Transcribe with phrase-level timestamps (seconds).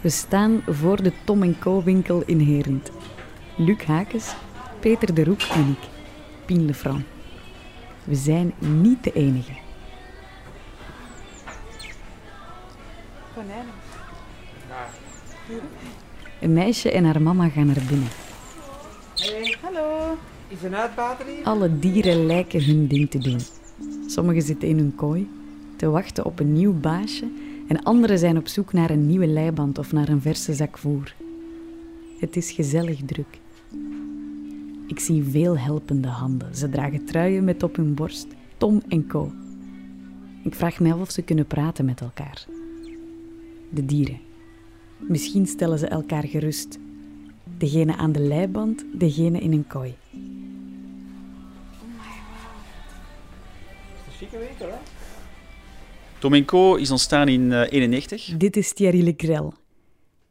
[0.00, 2.90] We staan voor de Tom Co winkel in Herent.
[3.56, 4.34] Luc Hakes,
[4.80, 5.88] Peter de Roek en ik,
[6.46, 7.02] Pien Lefran.
[8.04, 9.52] We zijn niet de enige.
[13.34, 13.72] Konijnen.
[16.40, 18.08] Een meisje en haar mama gaan naar binnen.
[19.14, 20.16] Hey, hallo.
[20.48, 21.44] Is een uitbater hier?
[21.44, 23.40] Alle dieren lijken hun ding te doen.
[24.06, 25.30] Sommigen zitten in hun kooi,
[25.76, 27.28] te wachten op een nieuw baasje,
[27.66, 31.14] en anderen zijn op zoek naar een nieuwe leiband of naar een verse zak voer.
[32.18, 33.40] Het is gezellig druk.
[34.86, 36.56] Ik zie veel helpende handen.
[36.56, 39.32] Ze dragen truien met op hun borst Tom en Co.
[40.42, 42.46] Ik vraag me af of ze kunnen praten met elkaar.
[43.70, 44.20] De dieren.
[44.98, 46.78] Misschien stellen ze elkaar gerust.
[47.58, 49.94] Degene aan de leiband, degene in een kooi.
[54.06, 55.03] Een chique winkel, hè?
[56.24, 59.54] Tom Co is ontstaan in 1991 Dit is Thierry Legrel.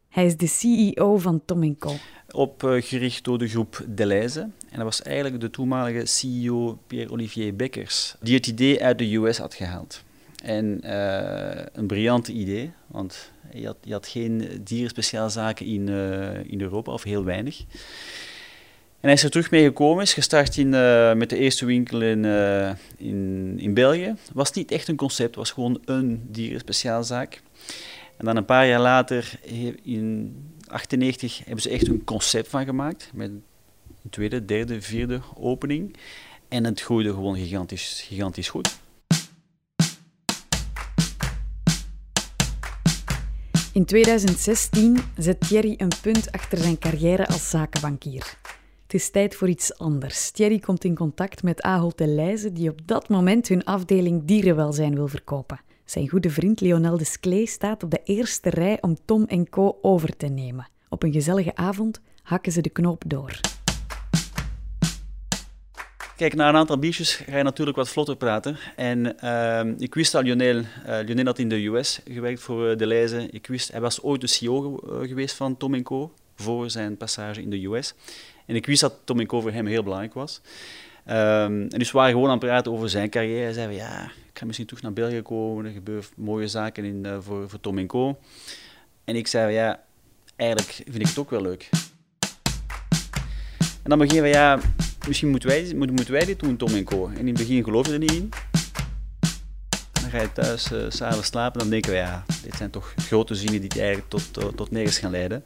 [0.08, 1.92] Hij is de CEO van Tom Co.
[2.30, 4.40] op eh, door de groep Deleuze.
[4.40, 9.38] En dat was eigenlijk de toenmalige CEO Pierre-Olivier Bekkers, die het idee uit de US
[9.38, 10.02] had gehaald.
[10.42, 16.60] En eh, een briljant idee, want je had, je had geen dierenspeciaalzaken in, eh, in
[16.60, 17.64] Europa, of heel weinig.
[19.04, 22.02] En hij is er terug mee gekomen, is gestart in, eh, met de eerste winkel
[22.02, 24.14] in, eh, in, in België.
[24.32, 27.42] Was niet echt een concept, was gewoon een dierenspeciaalzaak.
[28.16, 29.32] En dan een paar jaar later,
[29.82, 33.10] in 98, hebben ze echt een concept van gemaakt.
[33.14, 33.44] Met een
[34.10, 35.96] tweede, derde, vierde opening.
[36.48, 38.76] En het groeide gewoon gigantisch, gigantisch goed.
[43.72, 48.42] In 2016 zet Thierry een punt achter zijn carrière als zakenbankier.
[48.94, 50.30] Het is tijd voor iets anders.
[50.30, 54.94] Thierry komt in contact met Ahold de Leijze, die op dat moment hun afdeling dierenwelzijn
[54.94, 55.60] wil verkopen.
[55.84, 59.78] Zijn goede vriend Lionel de Sklee staat op de eerste rij om Tom Co.
[59.82, 60.68] over te nemen.
[60.88, 63.40] Op een gezellige avond hakken ze de knoop door.
[66.16, 68.58] Kijk, na een aantal biertjes ga je natuurlijk wat vlotter praten.
[68.76, 72.76] En ehm, ik wist al, Lionel, eh, Lionel had in de US gewerkt voor uh,
[72.76, 73.28] Deleuze.
[73.30, 76.12] Ik wist, hij was ooit de CEO eh, geweest van Tom Co.
[76.34, 77.94] voor zijn passage in de US.
[78.46, 80.40] En ik wist dat Tom voor hem heel belangrijk was.
[81.04, 83.42] Ehm, en dus we waren gewoon aan het praten over zijn carrière.
[83.42, 85.64] Hij zei van, ja, ik ga misschien terug naar België komen.
[85.64, 88.18] Er gebeuren mooie zaken in, eh, voor, voor Tom Co.
[89.04, 89.82] En ik zei ja,
[90.36, 91.68] eigenlijk vind ik het ook wel leuk.
[93.82, 94.58] En dan beginnen we, ja,
[95.06, 97.08] misschien moeten wij, moeten, moeten wij dit doen, Tom en Co.
[97.08, 98.28] En in het begin geloofde je er niet in.
[99.92, 103.34] Dan ga je thuis uh, s'avonds slapen dan denken we, ja, dit zijn toch grote
[103.34, 105.44] zinnen die eigenlijk tot, tot, tot nergens gaan leiden.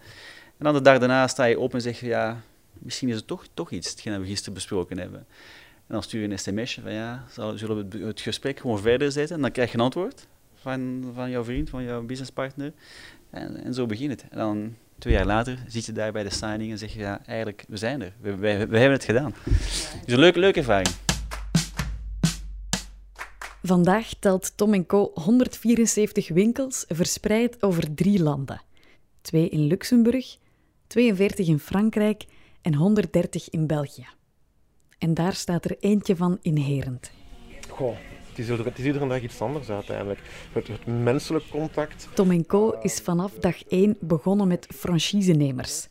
[0.58, 2.42] En dan de dag daarna sta je op en zeg je, ja,
[2.78, 5.26] misschien is het toch, toch iets, hetgeen we gisteren besproken hebben.
[5.88, 7.24] En dan stuur je een sms'je van, ja,
[7.54, 9.36] zullen we het, gesprek gewoon verder zetten?
[9.36, 12.72] En dan krijg je een antwoord van, van jouw vriend, van jouw businesspartner.
[13.30, 14.24] En, en zo begint het.
[14.30, 17.24] En dan twee jaar later zit je daar bij de signing en zeg je, ja,
[17.26, 18.12] eigenlijk, we zijn er.
[18.20, 19.34] We, we hebben het gedaan.
[19.44, 20.94] Dus een leuke, leuke ervaring.
[23.62, 25.10] Vandaag telt Tom Co.
[25.14, 28.60] 174 winkels verspreid over drie landen.
[29.20, 30.36] Twee in Luxemburg,
[30.86, 32.24] 42 in Frankrijk
[32.62, 34.06] en 130 in België.
[34.98, 37.10] En daar staat er eentje van in Herent.
[37.68, 37.96] Goh,
[38.28, 40.20] het is, het is iedere dag iets anders uiteindelijk.
[40.52, 42.08] Het, het menselijk contact.
[42.14, 42.70] Tom Co.
[42.70, 45.88] is vanaf dag 1 begonnen met franchisenemers.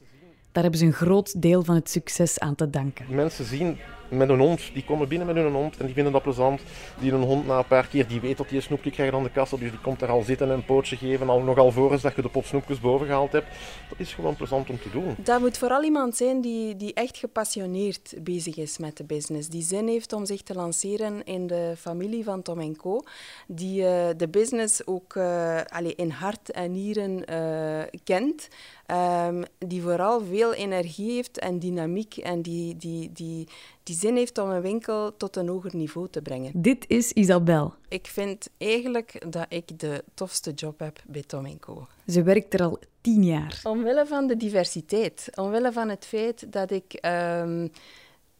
[0.51, 3.05] Daar hebben ze een groot deel van het succes aan te danken.
[3.09, 3.77] Mensen zien
[4.09, 6.61] met een hond, die komen binnen met hun hond en die vinden dat plezant.
[6.99, 9.23] Die een hond na een paar keer, die weet dat hij een snoepje krijgt aan
[9.23, 11.71] de kassa, dus die komt er al zitten en een pootje geven, al, nog al
[11.71, 13.47] voor eens dat je de pot snoepjes boven gehaald hebt.
[13.89, 15.15] Dat is gewoon plezant om te doen.
[15.17, 19.49] Dat moet vooral iemand zijn die, die echt gepassioneerd bezig is met de business.
[19.49, 23.03] Die zin heeft om zich te lanceren in de familie van Tom Co.
[23.47, 25.17] Die eh, de business ook
[25.67, 28.47] allee, in hart en nieren eh, kent.
[28.87, 32.17] Ehm, die vooral veel energie heeft en dynamiek.
[32.17, 33.47] En die, die, die,
[33.83, 36.51] die zin heeft om een winkel tot een hoger niveau te brengen.
[36.55, 37.73] Dit is Isabel.
[37.87, 41.87] Ik vind eigenlijk dat ik de tofste job heb bij Tom Co.
[42.07, 43.59] Ze werkt er al tien jaar.
[43.63, 47.67] Omwille van de diversiteit, omwille van het feit dat ik ehm,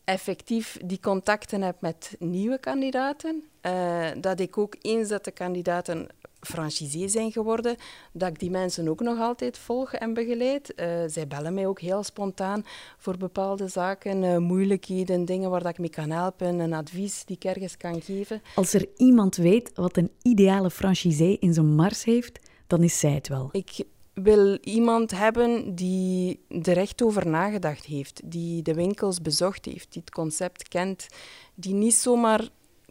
[0.03, 6.07] effectief die contacten heb met nieuwe kandidaten, eh, dat ik ook eens dat de kandidaten
[6.39, 7.75] franchisé zijn geworden,
[8.11, 10.75] dat ik die mensen ook nog altijd volg en begeleid.
[10.75, 12.65] Eh, zij bellen mij ook heel spontaan
[12.97, 17.35] voor bepaalde zaken, eh, moeilijkheden, dingen waar dat ik mee kan helpen, een advies die
[17.35, 18.41] ik ergens kan geven.
[18.55, 23.11] Als er iemand weet wat een ideale franchisee in zijn mars heeft, dan is zij
[23.11, 23.49] het wel.
[23.51, 29.93] Ik wil iemand hebben die er echt over nagedacht heeft, die de winkels bezocht heeft,
[29.93, 31.07] die het concept kent,
[31.55, 32.49] die niet zomaar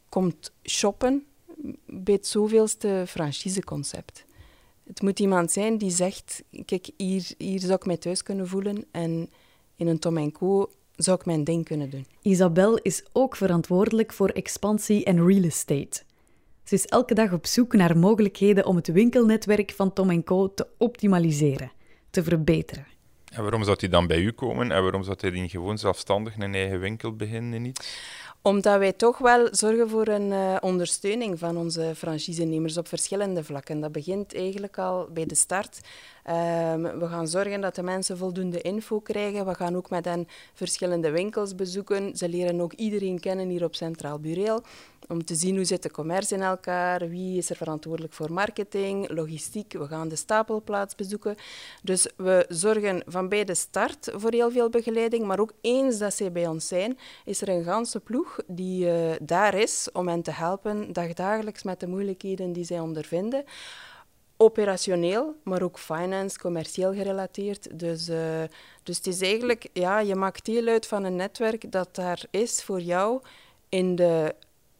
[0.09, 1.27] komt shoppen
[1.87, 4.25] bij het zoveelste franchiseconcept.
[4.87, 8.85] Het moet iemand zijn die zegt, kijk, hier, hier zou ik mij thuis kunnen voelen
[8.91, 9.31] en
[9.77, 12.07] in een Tom Co zou ik mijn ding kunnen doen.
[12.23, 16.03] Isabel is ook verantwoordelijk voor expansie en real estate.
[16.65, 20.67] Ze is elke dag op zoek naar mogelijkheden om het winkelnetwerk van Tom Co te
[20.79, 21.73] optimaliseren,
[22.11, 22.87] te verbeteren.
[23.33, 26.39] En waarom zou hij dan bij u komen en waarom zou hij in gewoon zelfstandig
[26.39, 27.63] een eigen winkel beginnen?
[27.63, 27.99] Niet?
[28.47, 33.81] Omdat wij toch wel zorgen voor een uh, ondersteuning van onze franchisenemers op verschillende vlakken.
[33.81, 35.81] Dat begint eigenlijk al bij de start.
[36.29, 39.47] Um, we gaan zorgen dat de mensen voldoende info krijgen.
[39.47, 42.17] We gaan ook met hen verschillende winkels bezoeken.
[42.17, 44.63] Ze leren ook iedereen kennen hier op Centraal Bureel.
[45.09, 49.11] Om te zien hoe zit de commerce in elkaar, wie is er verantwoordelijk voor marketing,
[49.11, 49.73] logistiek.
[49.73, 51.37] We gaan de stapelplaats bezoeken.
[51.83, 55.25] Dus we zorgen van bij de start voor heel veel begeleiding.
[55.25, 59.13] Maar ook eens dat ze bij ons zijn, is er een ganse ploeg die uh,
[59.23, 63.45] daar is om hen te helpen dagdagelijks met de moeilijkheden die zij ondervinden
[64.37, 67.79] operationeel, maar ook finance, commercieel gerelateerd.
[67.79, 68.43] Dus, uh,
[68.83, 72.63] dus het is eigenlijk, ja, je maakt deel uit van een netwerk dat daar is
[72.63, 73.21] voor jou
[73.69, 74.35] in de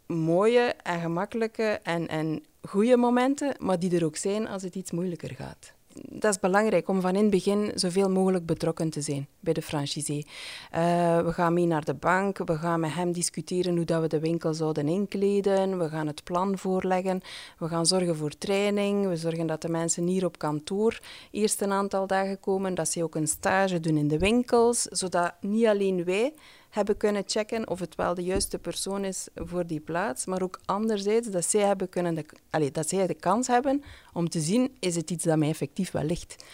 [0.07, 4.91] mooie en gemakkelijke en, en goede momenten, maar die er ook zijn als het iets
[4.91, 9.27] moeilijker gaat dat is belangrijk om van in het begin zoveel mogelijk betrokken te zijn
[9.41, 10.27] bij de franchisee.
[10.75, 14.09] Uh, we gaan mee naar de bank, we gaan met hem discussiëren hoe dat we
[14.09, 17.21] de winkel zouden inkleden, we gaan het plan voorleggen,
[17.59, 21.01] we gaan zorgen voor training, we zorgen dat de mensen hier op kantoor
[21.31, 25.35] eerst een aantal dagen komen, dat ze ook een stage doen in de winkels, zodat
[25.41, 26.33] niet alleen wij
[26.71, 30.61] hebben kunnen checken of het wel de juiste persoon is voor die plaats, maar ook
[30.65, 33.83] anderzijds dat zij, hebben kunnen de, dat zij de kans hebben
[34.13, 36.45] om te zien, is het iets dat mij effectief wel ligt.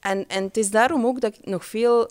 [0.00, 2.10] En, en het is daarom ook dat ik nog veel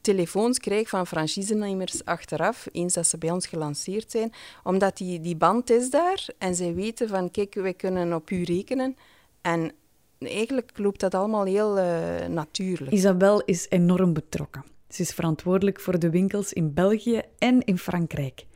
[0.00, 4.32] telefoons krijg van franchisenemers achteraf, eens dat ze bij ons gelanceerd zijn,
[4.62, 8.42] omdat die, die band is daar en zij weten van, kijk, wij kunnen op u
[8.42, 8.96] rekenen.
[9.40, 9.72] En
[10.18, 12.92] eigenlijk loopt dat allemaal heel uh, natuurlijk.
[12.92, 14.64] Isabel is enorm betrokken.
[14.94, 18.46] Ze is verantwoordelijk voor de winkels in België en in Frankrijk.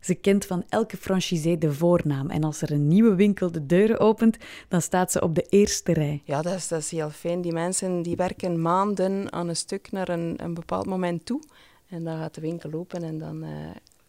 [0.00, 3.98] Ze kent van elke franchisé de voornaam en als er een nieuwe winkel de deuren
[3.98, 4.36] opent,
[4.68, 6.22] dan staat ze op de eerste rij.
[6.24, 7.40] Ja, dat is, dat is heel fijn.
[7.40, 11.42] Die mensen die werken maanden aan een stuk naar een, een bepaald moment toe.
[11.88, 13.50] En dan gaat de winkel open en dan uh,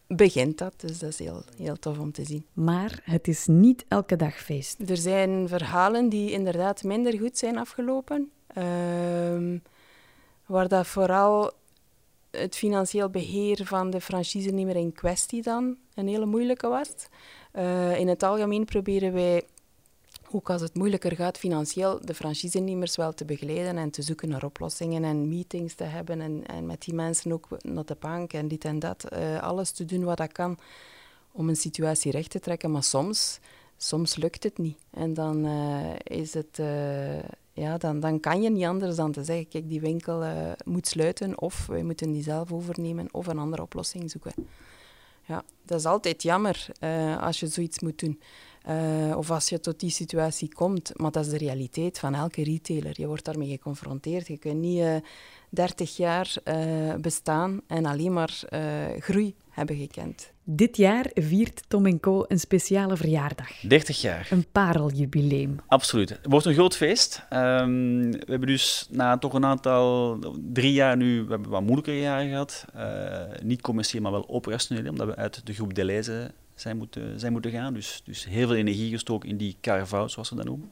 [0.06, 0.74] begint dat.
[0.76, 2.46] Dus dat is heel, heel tof om te zien.
[2.52, 4.90] Maar het is niet elke dag feest.
[4.90, 8.30] Er zijn verhalen die inderdaad minder goed zijn afgelopen.
[8.58, 9.58] Uh,
[10.46, 11.58] waar dat vooral
[12.30, 16.88] het financieel beheer van de franchisenemer in kwestie dan een hele moeilijke was.
[17.54, 19.44] Uh, in het algemeen proberen wij,
[20.30, 24.44] ook als het moeilijker gaat financieel, de franchisenemers wel te begeleiden en te zoeken naar
[24.44, 28.48] oplossingen en meetings te hebben en, en met die mensen ook naar de bank en
[28.48, 29.06] dit en dat.
[29.12, 30.58] Uh, alles te doen wat dat kan
[31.32, 32.70] om een situatie recht te trekken.
[32.70, 33.40] Maar soms,
[33.76, 34.78] soms lukt het niet.
[34.90, 36.58] En dan uh, is het
[37.60, 40.86] ja, dan, dan kan je niet anders dan te zeggen, kijk, die winkel uh, moet
[40.86, 44.32] sluiten of wij moeten die zelf overnemen of een andere oplossing zoeken.
[45.26, 48.20] Ja, dat is altijd jammer uh, als je zoiets moet doen.
[48.68, 50.98] Uh, of als je tot die situatie komt.
[50.98, 52.92] Maar dat is de realiteit van elke retailer.
[52.96, 54.26] Je wordt daarmee geconfronteerd.
[54.26, 54.84] Je kunt niet
[55.48, 56.34] 30 jaar
[57.00, 58.42] bestaan en alleen maar
[58.98, 60.32] groei hebben gekend.
[60.44, 63.60] Dit jaar viert Tom Co een speciale verjaardag.
[63.60, 64.28] 30 jaar.
[64.30, 65.56] Een pareljubileum.
[65.66, 66.08] Absoluut.
[66.08, 67.22] Het wordt een groot feest.
[67.32, 70.18] Um, we hebben dus na toch een aantal,
[70.52, 72.64] drie jaar nu, we hebben wat moeilijkere jaren gehad.
[72.76, 77.32] Uh, niet commercieel, maar wel operationeel, omdat we uit de groep Deleuze zijn moeten, zijn
[77.32, 77.74] moeten gaan.
[77.74, 80.70] Dus, dus heel veel energie gestoken in die carve zoals we dat noemen.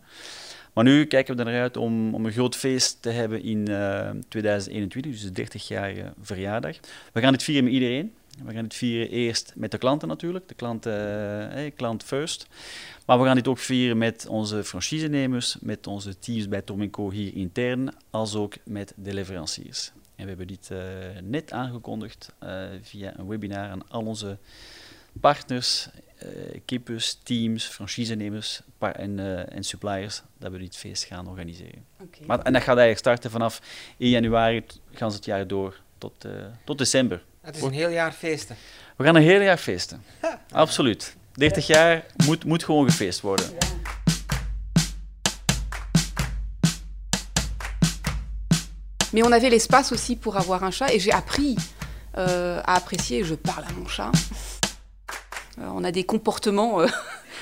[0.73, 5.13] Maar nu kijken we eruit om, om een groot feest te hebben in uh, 2021,
[5.13, 6.77] dus de 30-jarige verjaardag.
[7.13, 8.13] We gaan dit vieren met iedereen.
[8.45, 12.47] We gaan het vieren eerst met de klanten natuurlijk, de klanten, eh, klant first.
[13.07, 17.35] Maar we gaan dit ook vieren met onze franchisenemers, met onze teams bij Tominco hier
[17.35, 19.93] intern, als ook met de leveranciers.
[20.15, 20.79] En we hebben dit uh,
[21.23, 24.39] net aangekondigd uh, via een webinar aan al onze
[25.21, 25.89] partners,
[26.25, 29.19] uh, kippers, teams, franchisenemers en,
[29.49, 31.85] en, suppliers, dat we dit feest gaan organiseren.
[32.03, 32.27] Okay.
[32.27, 33.61] Maar, en dat gaat eigenlijk starten vanaf
[33.99, 36.27] 1 januari, gaan ze het jaar door tot,
[36.65, 37.23] tot december.
[37.49, 38.57] Het is een heel jaar feesten.
[38.97, 40.05] We gaan een heel jaar feesten.
[40.53, 41.17] Absoluut.
[41.33, 43.47] 30 jaar moet, moet gewoon gefeest worden.
[49.13, 51.57] Mais on avait l'espace aussi pour avoir un chat et j'ai appris
[52.17, 54.13] euh, à apprécier, je parle à mon chat.
[55.59, 56.89] Euh, on a des comportements euh,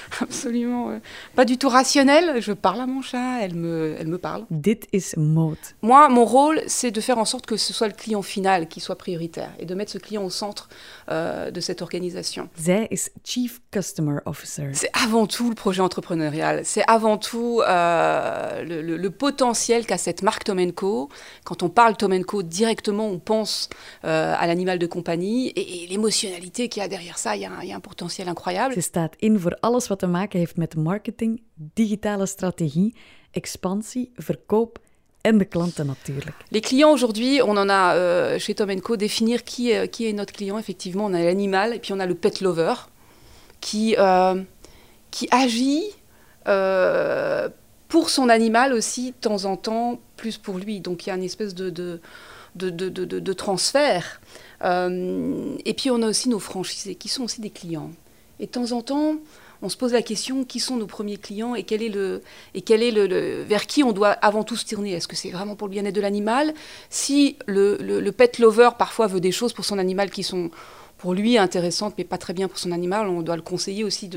[0.20, 0.98] absolument euh,
[1.34, 2.40] pas du tout rationnelle.
[2.40, 4.44] Je parle à mon chat, elle me, elle me parle.
[4.50, 5.58] Dit is Maud.
[5.82, 8.80] Moi, mon rôle, c'est de faire en sorte que ce soit le client final qui
[8.80, 10.68] soit prioritaire et de mettre ce client au centre
[11.10, 12.48] euh, de cette organisation.
[12.56, 14.70] Zij is Chief Customer Officer.
[14.72, 19.98] C'est avant tout le projet entrepreneurial, c'est avant tout euh, le, le- le potentiel qu'a
[19.98, 21.08] cette marque Tom Co.
[21.44, 23.68] Quand on parle Tom Co, directement, on pense
[24.04, 27.44] euh, à l'animal de compagnie et, et l'émotionnalité qu'il y a derrière ça, il y
[27.44, 28.74] a un, il y a un potentiel incroyable.
[28.74, 32.94] Ze staat in voor alles wat te maken heeft marketing, digitale strategie,
[33.30, 34.78] expansie, verkoop
[35.20, 36.36] en de klanten natuurlijk.
[36.48, 40.12] Les clients aujourd'hui, on en a euh, chez Tom Co définir qui est, qui est
[40.12, 40.58] notre client.
[40.58, 42.74] Effectivement, on a l'animal et puis on a le pet lover
[43.60, 44.42] qui, euh,
[45.10, 45.84] qui agit
[46.46, 47.48] euh,
[47.88, 50.80] pour son animal aussi de temps en temps, plus pour lui.
[50.80, 52.00] Donc il y a une espèce de, de,
[52.54, 54.20] de, de, de- transfert.
[54.62, 57.90] Euh, et puis on a aussi nos franchisés qui sont aussi des clients.
[58.38, 59.16] Et de temps en temps,
[59.62, 63.66] on se pose la question qui sont nos premiers clients et quel est le, vers
[63.66, 64.92] qui on doit avant tout se tourner?
[64.92, 66.54] Est-ce que c'est vraiment pour le bien-être de l'animal?
[66.90, 70.50] Si le pet lover parfois veut des choses pour son animal qui sont
[70.98, 74.10] pour lui intéressantes mais pas très bien pour son animal, on doit le conseiller aussi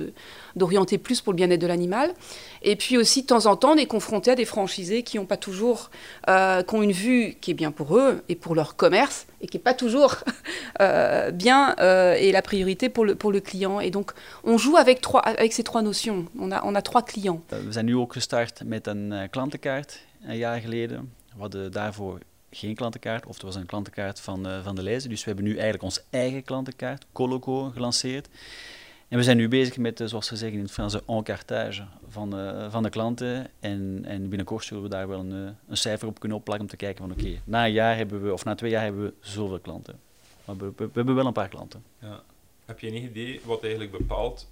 [0.56, 2.14] d'orienter plus pour le bien-être de l'animal.
[2.62, 5.26] Et puis aussi de temps en temps, on est confronté à des franchisés qui ont
[5.26, 5.90] pas toujours,
[6.30, 9.48] euh, qui ont une vue qui est bien pour eux et pour leur commerce et
[9.48, 10.16] qui est pas toujours
[10.82, 13.80] euh, bien euh, et la priorité pour le, pour le client.
[13.80, 14.12] Et donc
[14.44, 16.26] on joue avec, trois, avec ces trois notions.
[16.40, 17.42] On a, on a trois clients.
[17.50, 21.14] We zijn nu ook gestart met een eh, klantenkaart een jaar geleden.
[21.34, 22.20] We hadden daarvoor
[22.52, 25.10] geen klantenkaart, of er was een klantenkaart van, eh, van de lijzen.
[25.10, 28.28] Dus we hebben nu eigenlijk onze eigen klantenkaart, Coloco, gelanceerd.
[29.08, 31.84] En we zijn nu bezig met, eh, zoals ze zeggen in het Frans, een encartage
[32.08, 33.48] van, eh, van de klanten.
[33.60, 36.78] En, en binnenkort zullen we daar wel een, een cijfer op kunnen opplakken om te
[36.78, 39.60] kijken van oké, na een jaar hebben we, of na twee jaar hebben we zoveel
[39.60, 40.00] klanten.
[40.46, 41.84] Maar we, we- we hebben wel een paar klanten.
[42.00, 42.22] Ja.
[42.66, 44.48] Heb je enig idee wat eigenlijk bepaalt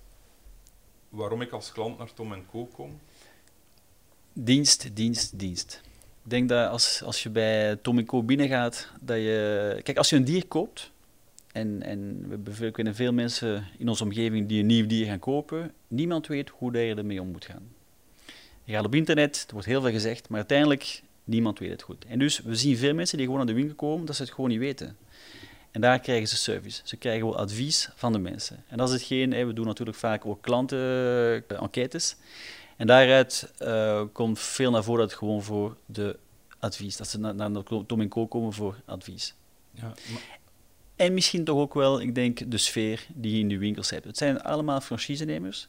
[1.09, 2.99] waarom ik als klant naar Tom Co kom?
[4.33, 5.81] Dienst, dienst, dienst.
[6.27, 9.79] Ik denk dat als, als je bij Tom Co binnengaat, dat je...
[9.84, 10.91] Kijk, als je een dier koopt,
[11.51, 12.25] en, en
[12.57, 16.50] we kennen veel mensen in onze omgeving die een nieuw dier gaan kopen, niemand weet
[16.50, 17.67] hoe je ermee om moet gaan.
[18.63, 22.05] Je gaat op internet, er wordt heel veel gezegd, maar uiteindelijk, niemand weet het goed.
[22.07, 24.31] En dus, we zien veel mensen die gewoon naar de winkel komen, dat ze het
[24.31, 24.98] gewoon niet weten.
[25.72, 26.81] En daar krijgen ze service.
[26.84, 28.63] Ze krijgen wel advies van de mensen.
[28.67, 32.15] En dat is hetgeen, we doen natuurlijk vaak ook klanten-enquêtes.
[32.77, 36.19] En daaruit eh, komt veel naar voren dat het gewoon voor de
[36.60, 39.34] advies, dat ze naar, naar de Tom Co komen voor advies.
[39.72, 39.93] Ja,
[40.96, 44.05] En misschien toch ook wel, ik denk, de sfeer die je in de winkels hebt.
[44.05, 45.67] Het zijn allemaal franchisenemers.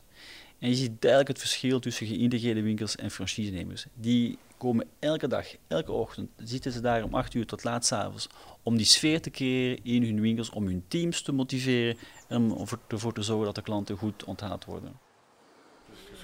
[0.58, 3.86] En je ziet duidelijk het verschil tussen geïntegreerde winkels en franchisenemers.
[3.94, 7.92] Die komen elke dag, elke ochtend, zitten ze daar om 8 uur tot laat 's
[7.92, 8.28] avonds
[8.62, 11.96] om die sfeer te creëren in hun winkels, om hun teams te motiveren
[12.28, 14.92] en om ervoor- ervoor te zorgen dat de klanten goed onthaald worden.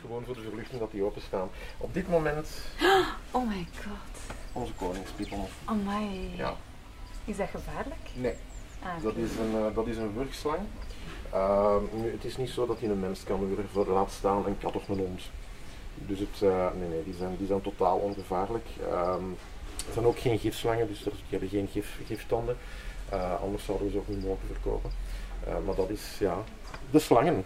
[0.07, 1.49] Gewoon voor de verluchting dat die openstaan.
[1.79, 2.49] Op dit moment
[3.31, 4.37] Oh my god.
[4.53, 5.49] onze koningspiepel.
[5.65, 6.33] Amai.
[6.37, 6.55] Ja.
[7.25, 8.11] Is dat gevaarlijk?
[8.15, 8.35] Nee,
[8.83, 10.59] Ah, dat is een, eh, dat is een wurgslang.
[11.33, 14.59] Ehm, nu, het is niet zo dat hij een mens kan wurgen, laat staan een
[14.59, 15.23] kat of een hond.
[15.95, 18.67] Dus het, eh, nee, nee, die zijn, die zijn totaal ongevaarlijk.
[18.91, 19.25] Ehm,
[19.85, 22.57] het zijn ook geen gifslangen, dus er- die hebben geen gif, giftanden.
[23.09, 24.91] Eh, anders zouden we ze ook niet mogen verkopen.
[25.65, 26.37] Maar dat is, ja,
[26.91, 27.45] de slangen.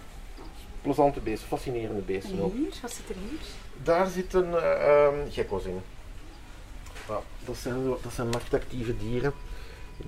[0.82, 2.54] Plezante beesten, fascinerende beesten ook.
[2.54, 2.72] hier?
[2.82, 3.38] Wat zit er hier?
[3.82, 5.80] Daar zitten eh, ehm, gekko's in.
[7.08, 9.32] Ja, dat, zijn zo, dat zijn nachtactieve dieren.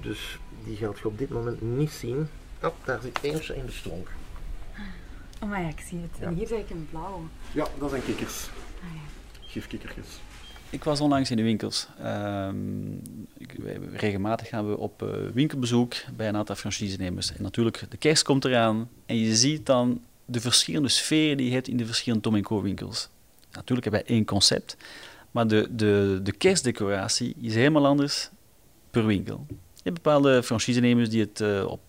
[0.01, 2.29] Dus die gaat je op dit moment niet zien.
[2.63, 4.09] Oh, daar zit eentje in de stronk.
[5.43, 6.11] Oh my, ik zie het.
[6.21, 6.27] Ja.
[6.27, 7.21] En hier zie ik een blauwe.
[7.53, 8.49] Ja, dat zijn kikkers.
[8.83, 9.01] Ah, ja.
[9.47, 10.07] Gifkikkertjes.
[10.71, 11.89] Ik was onlangs in de winkels.
[12.03, 12.93] Ehm,
[13.39, 17.33] ik, wij- regelmatig gaan we op eh, winkelbezoek bij een aantal franchisenemers.
[17.37, 20.01] En natuurlijk, de kerst komt eraan en je ziet dan
[20.31, 23.09] de verschillende sferen die je hebt in de verschillende Tom Co winkels.
[23.53, 24.77] Natuurlijk hebben wij één concept,
[25.31, 28.31] maar de, de, de kerstdecoratie is helemaal anders
[28.91, 29.47] per winkel.
[29.49, 31.81] Je hebt bepaalde franchisenemers die het eh, op,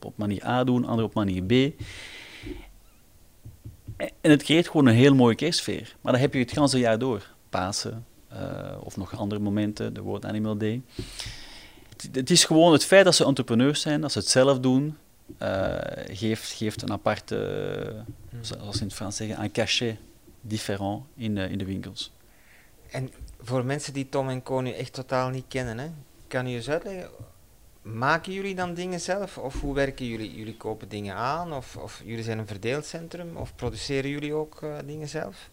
[0.00, 1.82] op, manier A doen, anderen op manier B.
[3.96, 5.96] En het creëert gewoon een heel mooie kerstsfeer.
[6.00, 7.30] Maar dan heb je het ganse jaar door.
[7.48, 10.82] Pasen eh, of nog andere momenten, de World Animal Day.
[11.88, 14.96] Het, het is gewoon het feit dat ze entrepreneurs zijn, dat ze het zelf doen,
[15.38, 15.76] eh,
[16.16, 17.36] geeft, geeft een aparte,
[18.30, 19.96] eh, zoals in het Frans zeggen, een cachet
[20.40, 22.12] différent in, de- in de winkels.
[22.90, 23.10] En
[23.40, 25.88] voor mensen die Tom en Co nu echt totaal niet kennen, hè,
[26.26, 27.10] kan u eens uitleggen,
[27.82, 29.38] maken jullie dan dingen zelf?
[29.38, 30.34] Of hoe werken jullie?
[30.34, 31.52] Jullie kopen dingen aan?
[31.52, 33.36] Of, of jullie zijn een verdeelcentrum?
[33.36, 35.48] Of produceren jullie ook eh, dingen zelf?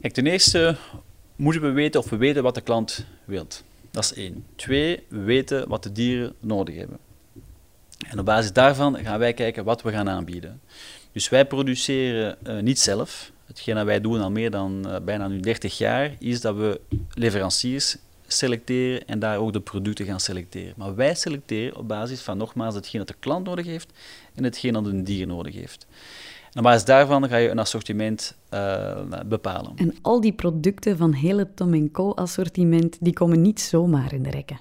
[0.00, 0.76] Kijk, ten eerste
[1.36, 3.46] moeten we weten of we weten wat de klant wil.
[3.90, 4.46] Dat is één.
[4.56, 6.98] Twee, we weten wat de dieren nodig hebben.
[8.08, 10.60] En op basis daarvan gaan wij kijken wat we gaan aanbieden.
[11.12, 13.32] Dus wij produceren uh, niet zelf.
[13.46, 16.80] Hetgeen dat wij doen al meer dan uh, bijna nu 30 jaar, is dat we
[17.14, 20.74] leveranciers selecteren en daar ook de producten gaan selecteren.
[20.76, 23.92] Maar wij selecteren op basis van nogmaals hetgeen dat de klant nodig heeft
[24.34, 25.86] en hetgeen dat een dier nodig heeft.
[26.52, 29.72] En op basis daarvan ga je een assortiment uh, bepalen.
[29.76, 34.30] En al die producten van hele Tom Co assortiment, die komen niet zomaar in de
[34.30, 34.60] rekken.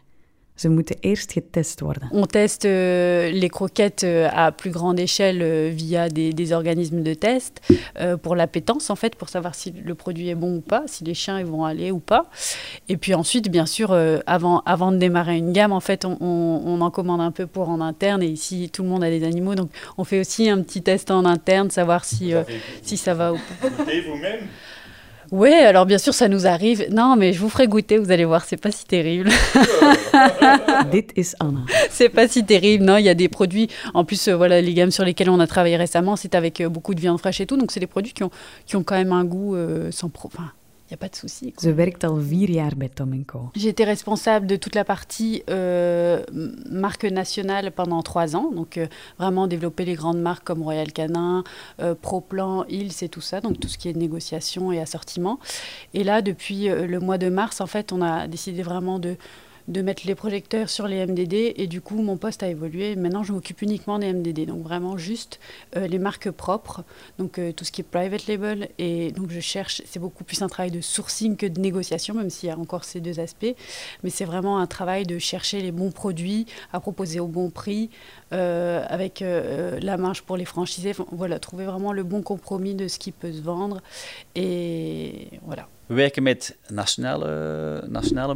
[0.59, 2.09] Ze moeten eerst getest worden.
[2.11, 7.01] On teste euh, les croquettes euh, à plus grande échelle euh, via des, des, organismes
[7.01, 7.61] de test
[8.21, 11.13] pour l'appétence, en fait, pour savoir si le produit est bon ou pas, si les
[11.13, 12.25] chiens ils vont aller ou pas.
[12.89, 13.93] Et puis ensuite, bien sûr,
[14.25, 17.47] avant, avant de démarrer une gamme, en fait, on, on, on, en commande un peu
[17.47, 18.21] pour en interne.
[18.23, 21.11] Et ici, tout le monde a des animaux, donc on fait aussi un petit test
[21.11, 22.33] en interne, savoir si,
[22.81, 23.69] si ça va ou pas.
[24.07, 24.47] vous-même?
[25.31, 26.87] Oui, alors bien sûr, ça nous arrive.
[26.91, 29.29] Non, mais je vous ferai goûter, vous allez voir, c'est pas si terrible.
[31.89, 33.69] C'est pas si terrible, non, il y a des produits.
[33.93, 36.69] En plus, euh, voilà, les gammes sur lesquelles on a travaillé récemment, c'est avec euh,
[36.69, 37.57] beaucoup de viande fraîche et tout.
[37.57, 38.31] Donc, c'est des produits qui ont,
[38.65, 40.29] qui ont quand même un goût euh, sans pro.
[40.33, 40.51] Enfin,
[40.89, 41.53] n'y a pas de souci.
[41.57, 43.49] Ze werkt al vier jaar bij Tom Co.
[43.53, 46.23] J'étais responsable de toute la partie euh,
[46.69, 48.51] marque nationale pendant trois ans.
[48.51, 51.43] Donc, euh, vraiment développer les grandes marques comme Royal Canin,
[51.79, 53.41] euh, Proplan, Hills et tout ça.
[53.41, 55.39] Donc, tout ce qui est négociation et assortiment.
[55.93, 59.15] Et là, depuis le mois de mars, en fait, on a décidé vraiment de
[59.69, 62.95] de mettre les projecteurs sur les MDD et du coup mon poste a évolué.
[62.95, 65.39] Maintenant je m'occupe uniquement des MDD, donc vraiment juste
[65.75, 66.83] euh, les marques propres,
[67.19, 70.41] donc euh, tout ce qui est private label et donc je cherche, c'est beaucoup plus
[70.41, 73.55] un travail de sourcing que de négociation, même s'il y a encore ces deux aspects,
[74.03, 77.91] mais c'est vraiment un travail de chercher les bons produits à proposer au bon prix
[78.33, 80.93] euh, avec la marge pour les franchisés.
[81.11, 83.81] Voilà, trouver vraiment le bon compromis de ce qui peut se vendre
[84.35, 85.67] et voilà.
[85.89, 88.31] We werken met nationale, nationale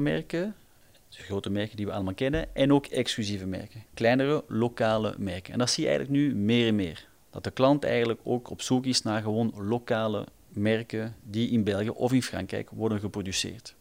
[1.23, 3.83] grote merken die we allemaal kennen, en ook exclusieve merken.
[3.93, 5.53] Kleinere, lokale merken.
[5.53, 7.07] En dat zie je eigenlijk nu meer en meer.
[7.29, 11.89] Dat de klant eigenlijk ook op zoek is naar gewoon lokale merken die in België
[11.89, 13.75] of in Frankrijk worden geproduceerd.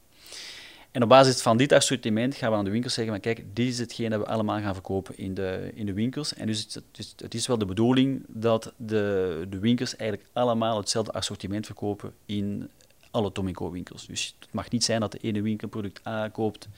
[0.90, 3.68] En op basis van dit assortiment gaan we aan de winkels zeggen, maar kijk, dit
[3.68, 6.34] is hetgeen dat we allemaal gaan verkopen in de, in de winkels.
[6.34, 10.76] En dus het, is, het is wel de bedoeling dat de, de winkels eigenlijk allemaal
[10.76, 12.68] hetzelfde assortiment verkopen in
[13.12, 14.07] alle Tomico winkels.
[14.07, 16.68] Dus het mag niet zijn dat de ene winkel product A koopt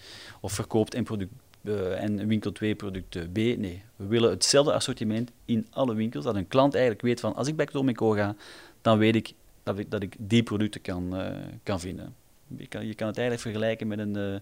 [0.41, 3.37] of verkoopt en, product, uh, en winkel 2 product B.
[3.37, 6.25] Nee, we willen hetzelfde assortiment in alle winkels.
[6.25, 8.37] Dat een klant eigenlijk weet van als ik bij Tomico ga,
[8.83, 11.27] dan weet ik dat ik, dat ik die producten kan, uh,
[11.63, 12.15] kan vinden.
[12.57, 14.41] Je kan, je kan het eigenlijk vergelijken met een...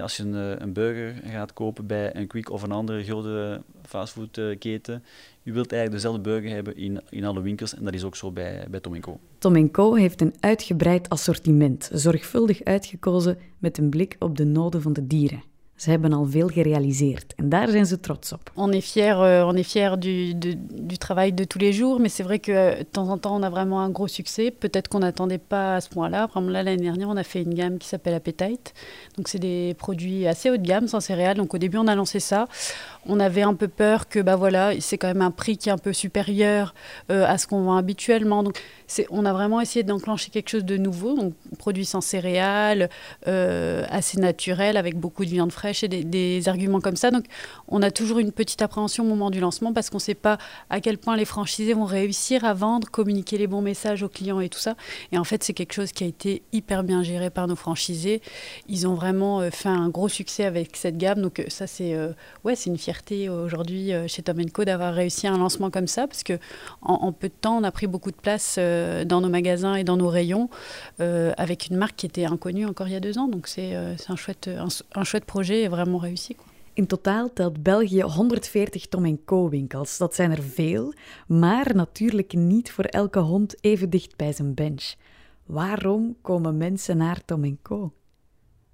[0.00, 5.04] als je een, een, burger gaat kopen bij een Quick of een andere grote fastfoodketen,
[5.42, 8.30] je wilt eigenlijk dezelfde burger hebben in, in alle winkels en dat is ook zo
[8.30, 9.20] bij, bij Tom Co.
[9.38, 14.92] Tom Co heeft een uitgebreid assortiment, zorgvuldig uitgekozen met een blik op de noden van
[14.92, 15.51] de dieren.
[15.82, 18.50] Ze en daar zijn ze trots op.
[18.54, 22.22] On est fier, euh, on est fier du, travail de tous les jours, mais c'est
[22.22, 24.52] vrai que euh, de temps en temps on a vraiment un gros succès.
[24.52, 26.28] Peut-être qu'on n'attendait pas à ce point-là.
[26.28, 28.74] Par l'année dernière on a fait une gamme qui s'appelle Appetite.
[29.16, 31.36] Donc c'est des produits assez haut de gamme sans céréales.
[31.36, 32.46] Donc au début on a lancé ça.
[33.06, 35.72] On avait un peu peur que bah voilà c'est quand même un prix qui est
[35.72, 36.74] un peu supérieur
[37.10, 38.44] euh, à ce qu'on vend habituellement.
[38.44, 38.62] Donc
[39.10, 42.90] on a vraiment essayé d'enclencher quelque chose de nouveau, donc produit sans céréales,
[43.26, 47.10] euh, assez naturel, avec beaucoup de viande fraîche des, arguments comme ça.
[47.10, 47.24] Donc
[47.68, 50.38] on a toujours une petite appréhension au moment du lancement parce qu'on ne sait pas
[50.70, 54.40] à quel point les franchisés vont réussir à vendre, communiquer les bons messages aux clients
[54.40, 54.74] et tout ça.
[55.12, 58.22] Et en fait, c'est quelque chose qui a été hyper bien géré par nos franchisés.
[58.68, 61.22] Ils ont vraiment euh, fait un gros succès avec cette gamme.
[61.22, 62.12] Donc ça, c'est euh,
[62.44, 66.06] ouais, c'est une fierté aujourd'hui euh, chez Tom Co d'avoir réussi un lancement comme ça
[66.06, 66.38] parce que
[66.82, 69.84] en, peu de temps, on a pris beaucoup de place euh, dans nos magasins et
[69.84, 70.48] dans nos rayons
[71.00, 73.28] euh, avec une marque qui était inconnue encore il y a deux ans.
[73.28, 74.50] Donc c'est euh, un, chouette,
[74.94, 76.34] un chouette projet vraiment réussi.
[76.34, 76.52] Quoi.
[76.74, 79.98] In totaal telt België 140 Tom Co winkels.
[79.98, 80.92] Dat zijn er veel,
[81.26, 84.94] maar natuurlijk niet voor elke hond even dicht bij zijn bench.
[85.46, 87.92] Waarom komen mensen naar Tom Co?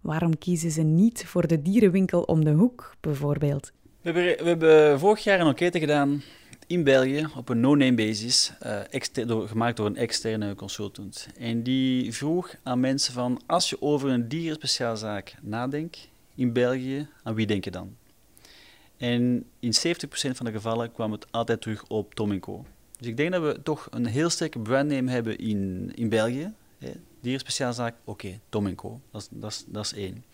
[0.01, 3.72] Waarom kiezen ze niet voor de dierenwinkel om de hoek, bijvoorbeeld?
[4.03, 6.22] We hebben, we hebben vorig jaar een enquête gedaan
[6.66, 11.29] in België op een no-name basis, uh, door, gemaakt door een externe consultant.
[11.38, 17.35] En die vroeg aan mensen van, als je over een dierenspeciaalzaak nadenkt in België, aan
[17.35, 17.96] wie denk je dan?
[18.96, 19.77] En in 70%
[20.11, 22.64] van de gevallen kwam het altijd terug op Tom Co.
[22.98, 26.53] Dus ik denk dat we toch een heel sterke brandname hebben in, in België.
[27.20, 29.01] Dierenspeciaalzaak, oké, okay, Tom Co.
[29.11, 30.24] Dat, dat, dat is één.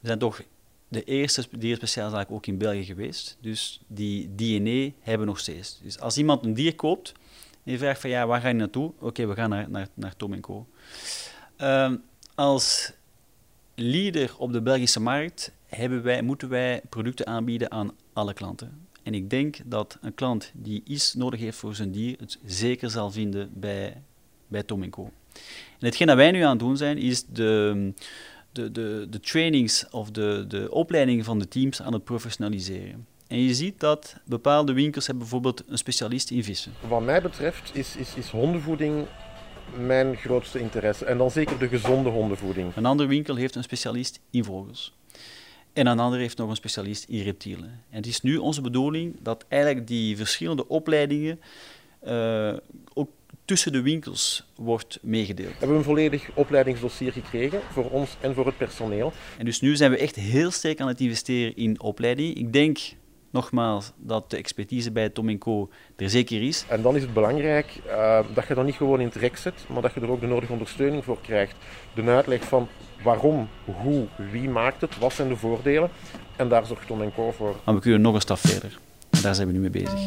[0.00, 0.42] We zijn toch
[0.88, 3.36] de eerste dierspeciaalzaak ook in België geweest.
[3.40, 5.80] Dus die DNA hebben nog steeds.
[5.82, 7.12] Dus als iemand een dier koopt
[7.64, 8.92] en je vraagt van ja, waar ga je naartoe?
[8.98, 10.66] Oké, we gaan naar, naar, naar Tom Co.
[11.58, 12.02] Um,
[12.34, 12.92] als
[13.74, 18.86] leader op de Belgische markt hebben wij, moeten wij producten aanbieden aan alle klanten.
[19.02, 22.90] En ik denk dat een klant die iets nodig heeft voor zijn dier, het zeker
[22.90, 24.02] zal vinden bij,
[24.48, 25.10] bij Tom Co.
[25.78, 27.92] En hetgeen dat wij nu aan het doen zijn, is de,
[28.52, 33.06] de, de, de trainings of de, de opleidingen van de teams aan het professionaliseren.
[33.26, 36.72] En je ziet dat bepaalde winkels hebben bijvoorbeeld een specialist in vissen.
[36.88, 39.06] Wat mij betreft is, is, is hondenvoeding
[39.76, 41.04] mijn grootste interesse.
[41.04, 42.76] En dan zeker de gezonde hondenvoeding.
[42.76, 44.94] Een andere winkel heeft een specialist in vogels.
[45.72, 47.82] En een ander heeft nog een specialist in reptielen.
[47.90, 51.40] En het is nu onze bedoeling dat eigenlijk die verschillende opleidingen
[52.06, 52.56] uh,
[52.94, 53.08] ook
[53.44, 55.52] tussen de winkels wordt meegedeeld.
[55.52, 59.12] We hebben een volledig opleidingsdossier gekregen voor ons en voor het personeel.
[59.38, 62.34] En dus nu zijn we echt heel sterk aan het investeren in opleiding.
[62.34, 62.78] Ik denk
[63.32, 66.64] nogmaals dat de expertise bij Tom Co er zeker is.
[66.68, 69.64] En dan is het belangrijk uh, dat je dat niet gewoon in het rek zet,
[69.68, 71.56] maar dat je er ook de nodige ondersteuning voor krijgt.
[71.94, 72.68] De uitleg van
[73.02, 75.90] waarom, hoe, wie maakt het, wat zijn de voordelen.
[76.36, 77.56] En daar zorgt Tom Co voor.
[77.64, 78.78] Maar we kunnen nog een stap verder.
[79.10, 80.06] En daar zijn we nu mee bezig.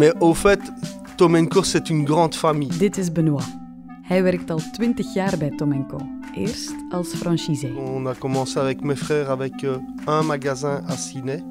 [0.00, 0.60] Mais au fait,
[1.18, 2.70] Tom Co, c'est une grande famille.
[2.78, 3.44] Dit is Benoît.
[4.02, 5.98] Hij werkt al 20 jaar bij Tom Co.
[6.34, 7.72] Eerst als franchisé.
[7.76, 11.42] On a commencé avec mes frères avec euh, un magasin à Ciné.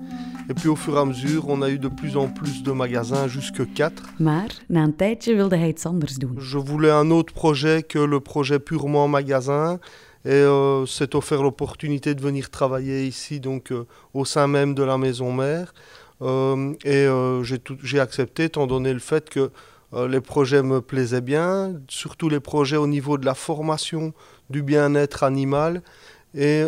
[0.50, 2.72] Et puis au fur et à mesure, on a eu de plus en plus de
[2.72, 4.04] magasins, jusque quatre.
[4.18, 6.36] Maar na een tijdje wilde hij iets anders doen.
[6.40, 9.80] Je voulais un autre projet que le projet purement magasin.
[10.26, 14.84] Et euh, c'est offert l'opportunité de venir travailler ici, donc euh, au sein même de
[14.84, 15.74] la maison mère.
[16.22, 19.52] Euh, et euh, j'ai accepté, étant donné le fait que
[19.94, 24.14] euh, les projets me plaisaient bien, surtout les projets au niveau de la formation
[24.50, 25.82] du bien-être animal
[26.36, 26.64] et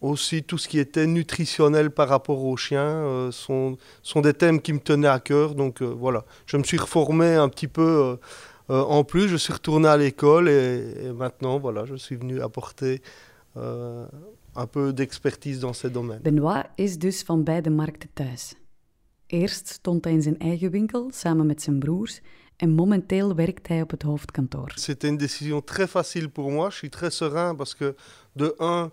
[0.00, 3.76] aussi tout ce qui était nutritionnel par rapport aux chiens sont,
[4.16, 5.54] des thèmes qui me tenaient à cœur.
[5.54, 8.18] Donc voilà, je me suis reformé un petit peu
[8.68, 13.02] en plus, je suis retourné à l'école et, maintenant voilà, je suis venu apporter
[14.56, 16.22] un peu d'expertise dans ces domaines.
[16.22, 18.54] Benoît is dus van beide markten thuis.
[19.26, 22.20] Eerst stond hij in zijn eigen winkel samen met zijn broers
[22.56, 24.72] en momenteel werkt hij op het hoofdkantoor.
[24.74, 26.70] C'était une décision très facile pour moi.
[26.70, 27.94] Je suis très serein parce que
[28.32, 28.90] de un,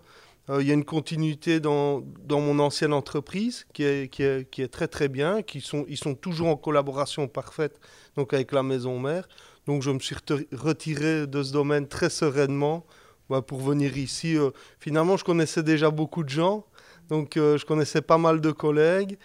[0.48, 4.50] euh, il y a une continuité dans, dans mon ancienne entreprise qui est, qui est,
[4.50, 7.78] qui est très très bien, qui sont, ils sont toujours en collaboration parfaite
[8.16, 9.28] donc avec la maison mère.
[9.66, 10.16] Donc je me suis
[10.52, 12.84] retiré de ce domaine très sereinement
[13.32, 14.36] bah, pour venir ici.
[14.36, 16.66] Euh, finalement, je connaissais déjà beaucoup de gens,
[17.08, 19.16] donc euh, je connaissais pas mal de collègues.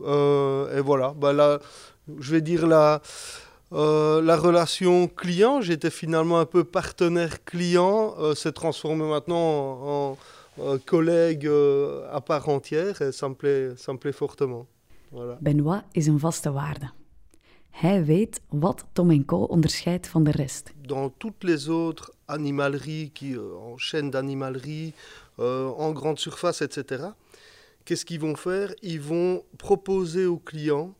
[0.00, 1.60] Euh, et voilà, bah, là,
[2.18, 3.00] je vais dire la,
[3.70, 9.46] la relation client, j'étais finalement un peu partenaire client, s'est transformé maintenant
[9.86, 10.16] en,
[10.84, 11.48] collègue
[12.18, 14.66] à part entière et ça me plaît, ça me plaît fortement.
[15.12, 15.38] Voilà.
[15.40, 16.90] Benoît is een vaste waarde.
[17.72, 20.72] Hij weet wat Tom Co onderscheidt van de rest.
[20.86, 24.92] Dans toutes les autres animaleries, qui, euh, en chaîne d'animalerie,
[25.38, 27.14] euh, en grande surface, etc.,
[27.84, 28.74] qu'est-ce qu'ils vont faire?
[28.82, 30.94] Ils vont proposer aux clients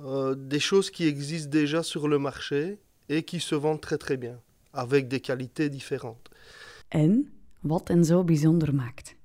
[0.00, 2.78] euh, des choses qui existent déjà sur le marché
[3.08, 4.38] et qui se vendent très très bien,
[4.72, 6.28] avec des qualités différentes.
[6.94, 7.24] En
[7.60, 9.17] wat en zo bijzonder maakt.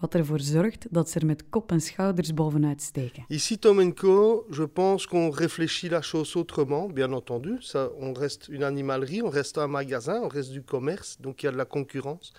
[0.00, 3.24] Wat ervoor zorgt dat ze er met kop en schouders bovenuit steken.
[3.28, 7.58] Ici, Tom Co, je pense qu'on réfléchit la chose autrement, bien entendu.
[7.98, 11.48] On reste une animalerie, on reste un magasin, on reste du commerce, donc il y
[11.48, 12.32] a de la concurrence.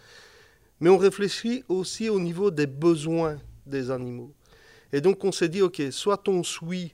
[0.80, 4.32] Mais on réfléchit aussi au niveau des besoins des animaux.
[4.92, 6.94] Et donc on s'est dit, ok, soit on suit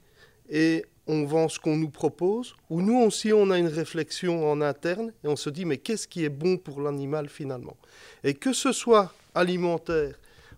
[0.49, 4.61] et on vend ce qu'on nous propose, ou nous aussi on a une réflexion en
[4.61, 7.75] interne et on se dit, mais qu'est-ce qui est bon pour l'animal finalement?
[8.23, 10.15] Et que ce soit alimentaire,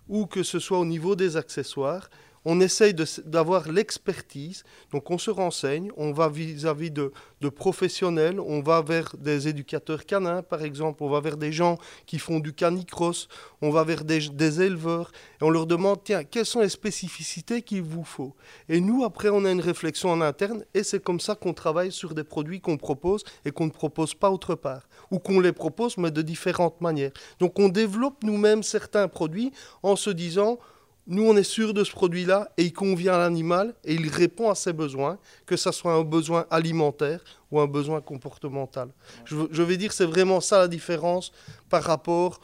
[0.08, 2.10] ou que ce soit au niveau des accessoires,
[2.46, 2.94] on essaye
[3.26, 4.64] d'avoir l'expertise.
[4.92, 7.12] Donc on se renseigne, on va vis-à-vis de,
[7.56, 12.18] professionnels, on va vers des éducateurs canins par exemple, on va vers des gens qui
[12.18, 13.28] font du canicross,
[13.62, 15.12] on va vers des, des éleveurs.
[15.42, 18.34] Et on leur demande, tiens, quelles sont les spécificités qu'il vous faut?
[18.70, 20.64] Et nous, après, on a une réflexion en interne.
[20.74, 24.14] Et c'est comme ça qu'on travaille sur des produits qu'on propose et qu'on ne propose
[24.14, 24.88] pas autre part.
[25.12, 27.12] Ou qu'on les propose mais de différentes manières.
[27.40, 29.52] Donc on développe nous-mêmes certains produits
[29.82, 30.60] en se disant,
[31.06, 34.50] nous, on est sûr de ce produit-là et il convient à l'animal et il répond
[34.50, 37.20] à ses besoins, que ce soit un besoin alimentaire
[37.52, 38.90] ou un besoin comportemental.
[39.26, 41.32] Je, je vais dire, c'est vraiment ça la différence
[41.70, 42.40] par rapport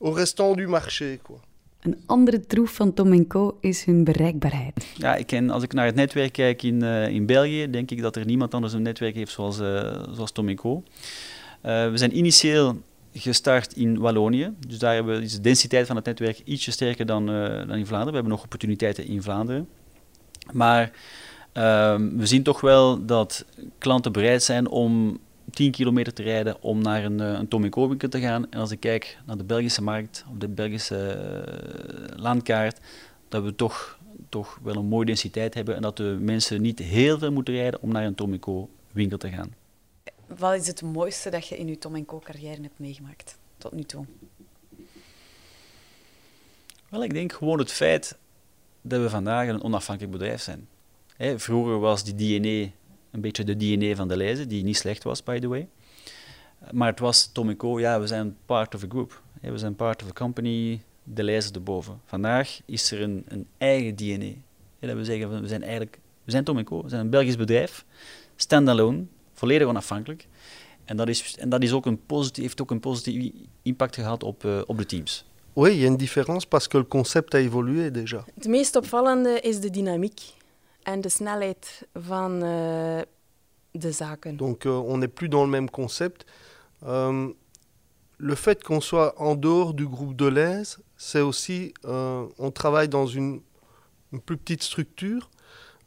[0.00, 1.18] au restant du marché.
[1.22, 1.40] Quoi.
[1.84, 4.86] Een andere troef van Tom Co is hun bereikbaarheid.
[4.96, 8.02] Ja, ik ken, als ik naar het netwerk kijk in, uh, in België, denk ik
[8.02, 10.82] dat er niemand anders een netwerk heeft zoals, uh, zoals Tom Co.
[11.66, 12.76] Uh, we zijn initieel
[13.14, 14.52] gestart in Wallonië.
[14.66, 17.86] Dus daar hebben is de densiteit van het netwerk ietsje sterker dan, uh, dan in
[17.86, 18.06] Vlaanderen.
[18.06, 19.68] We hebben nog opportuniteiten in Vlaanderen.
[20.52, 20.90] Maar
[21.52, 23.44] ehm, we zien toch wel dat
[23.78, 25.18] klanten bereid zijn om
[25.50, 28.50] 10 kilometer te rijden om naar een, een Tom winkel te gaan.
[28.50, 31.18] En als ik kijk naar de Belgische markt, of de Belgische
[32.16, 32.80] landkaart,
[33.28, 33.98] dat we toch,
[34.28, 37.82] toch wel een mooie densiteit hebben en dat de mensen niet heel veel moeten rijden
[37.82, 38.38] om naar een Tom
[38.92, 39.63] winkel te gaan.
[40.38, 43.82] Wat is het mooiste dat je in je Tom Co carrière hebt meegemaakt tot nu
[43.82, 44.04] toe?
[46.88, 48.18] Wel, ik denk gewoon het feit
[48.80, 50.68] dat we vandaag een onafhankelijk bedrijf zijn.
[51.36, 52.72] vroeger was die DNA
[53.10, 55.68] een beetje de DNA van de lijzen, die niet slecht was, by the way.
[56.70, 59.22] Maar het was Tom Co, ja, we zijn part of a group.
[59.40, 62.00] we zijn part of a company, de lijzen erboven.
[62.04, 64.32] Vandaag is er een, een eigen DNA.
[64.78, 67.84] dat we zeggen, we zijn eigenlijk, we zijn Tom Co, we zijn een Belgisch bedrijf,
[68.36, 70.26] standalone, volledig onafhankelijk.
[70.84, 74.22] En dat, is, en dat is ook een positief, heeft ook een positieve impact gehad
[74.22, 75.24] op, uh, op de teams.
[75.56, 78.24] Oui, il y a une différence parce que le concept a évolué déjà.
[78.34, 80.20] Het meest opvallende is de dynamiek
[80.82, 83.00] en de snelheid van uh,
[83.70, 84.36] de zaken.
[84.36, 86.24] Donc uh, on n'est plus dans le même concept.
[86.86, 87.34] Um,
[88.18, 92.88] le fait qu'on soit en dehors du groupe de l'AISE, c'est aussi, euh, on travaille
[92.88, 93.42] dans une,
[94.12, 95.30] une plus petite structure.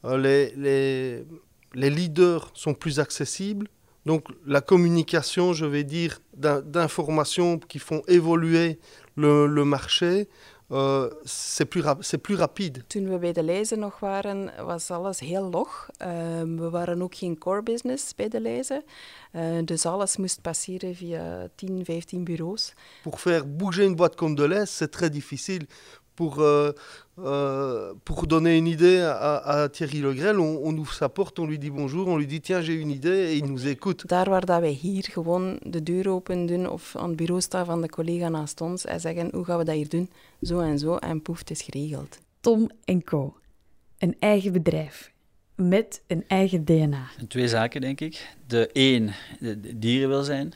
[0.06, 1.26] Euh, les, les,
[1.74, 3.68] les leaders sont plus accessibles.
[4.06, 8.80] Donc la communication, je vais dire, d'informations qui font évoluer
[9.16, 10.30] le, le marché,
[10.72, 11.84] uh, c'est plus,
[12.22, 12.84] plus rapide.
[12.88, 15.90] Toen we bij de Lezen nog waren, was alles heel log.
[16.02, 16.08] Uh,
[16.42, 18.84] we waren ook geen core business bij de Lezen.
[19.34, 22.74] Uh, dus alles moest passeren via 10, 15 bureaus.
[23.04, 25.68] Pour faire bouger une boîte comme de l'Est, c'est très difficile.
[26.18, 26.72] Pour, euh,
[27.20, 31.46] euh, pour donner une idée à, à Thierry Legrel, on, on, ouvre sa porte, on
[31.46, 34.08] lui dit bonjour, on lui dit tiens j'ai une idée et il nous écoute.
[34.08, 37.66] Daar waar dat wij hier gewoon de deur open doen of aan het bureau staan
[37.66, 40.10] van de collega naast ons en zeggen hoe gaan we dat hier doen,
[40.42, 42.18] zo en zo en poef, het is geregeld.
[42.40, 42.70] Tom
[43.04, 43.36] Co.
[43.98, 45.12] Een eigen bedrijf
[45.56, 47.10] met een eigen DNA.
[47.28, 48.36] Twee zaken denk ik.
[48.48, 50.54] De één, de dierenwelzijn.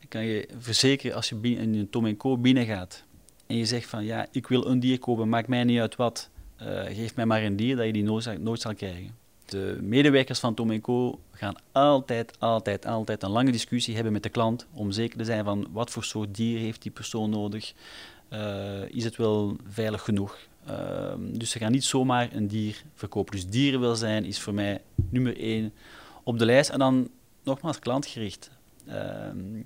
[0.00, 3.03] Ik kan je verzekeren als je in een Tom Co binnengaat
[3.46, 6.30] en je zegt van ja, ik wil een dier kopen, maakt mij niet uit wat,
[6.62, 9.16] uh, geef mij maar een dier dat je die nooit, nooit zal krijgen.
[9.44, 14.28] De medewerkers van Tom Co gaan altijd, altijd, altijd een lange discussie hebben met de
[14.28, 17.74] klant om zeker te zijn van wat voor soort dier heeft die persoon nodig,
[18.32, 20.38] uh, is het wel veilig genoeg.
[20.68, 23.32] Uh, dus ze gaan niet zomaar een dier verkopen.
[23.32, 24.80] Dus dierenwelzijn is voor mij
[25.10, 25.72] nummer één
[26.22, 26.70] op de lijst.
[26.70, 27.10] En dan
[27.42, 28.50] nogmaals klantgericht.
[28.86, 29.62] Ehm,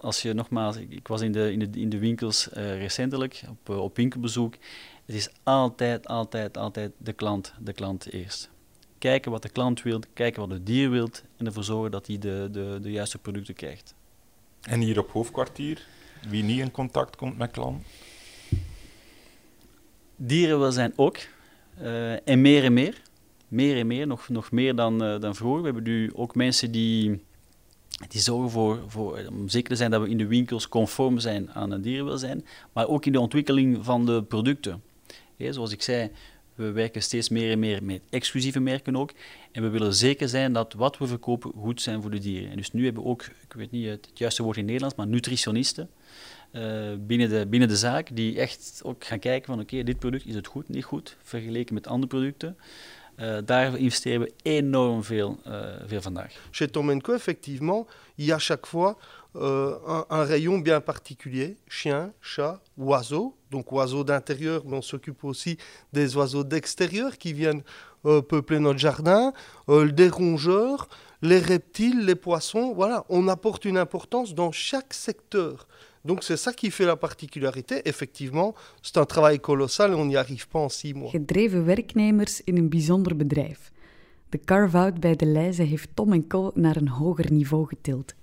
[0.00, 3.68] als je nogmaals, ik was in de, in de, in de winkels uh, recentelijk op,
[3.70, 4.54] uh, op winkelbezoek.
[5.04, 8.50] Het is altijd, altijd, altijd de klant, de klant eerst.
[8.98, 12.18] Kijken wat de klant wil, kijken wat het dier wil en ervoor zorgen dat hij
[12.18, 13.94] de, de, de juiste producten krijgt.
[14.62, 15.86] En hier op hoofdkwartier,
[16.28, 17.84] wie niet in contact komt met klanten?
[20.16, 21.18] Dierenwelzijn ook.
[21.80, 23.02] Uh, en meer en meer.
[23.48, 25.60] Meer en meer, nog, nog meer dan, dan vroeger.
[25.60, 27.23] We hebben nu ook mensen die
[28.08, 31.52] die zorgen voor, voor, om zeker te zijn dat we in de winkels conform zijn
[31.52, 34.82] aan het dierenwelzijn, maar ook in de ontwikkeling van de producten.
[35.38, 36.10] zoals ik zei,
[36.54, 39.12] we werken steeds meer en meer met exclusieve merken ook.
[39.52, 42.50] En we willen zeker zijn dat wat we verkopen goed zijn voor de dieren.
[42.50, 44.96] En dus nu hebben we ook, ik weet niet het juiste woord in het Nederlands,
[44.96, 45.90] maar nutritionisten
[46.52, 50.26] uh, binnen, de, binnen de zaak, die echt ook gaan kijken van oké, dit product
[50.26, 52.56] is het goed, niet goed, vergeleken met andere producten.
[53.18, 54.28] Uh, daar investeren
[56.00, 56.32] vandaag.
[56.50, 58.96] Chez Tom Co, effectivement, il y a chaque fois
[59.36, 59.76] euh,
[60.10, 63.36] un, rayon bien particulier, chien, chat, oiseaux.
[63.50, 65.58] Donc oiseaux d'intérieur, mais on s'occupe aussi
[65.92, 67.62] des oiseaux d'extérieur qui viennent
[68.06, 69.32] euh, peupler notre jardin,
[69.68, 70.88] euh, des rongeurs,
[71.20, 72.74] les reptiles, les poissons.
[72.74, 75.66] Voilà, on apporte une importance dans chaque secteur.
[76.04, 77.80] Donc c'est ça qui fait la particularité.
[77.88, 81.10] Effectivement, c'est un travail colossal et on n'y arrive pas en six mois.
[81.10, 83.70] Gedreven werknemers in een bijzonder bedrijf.
[84.28, 88.14] De carve-out bij de Leize heeft Tom Co naar een hoger niveau getild.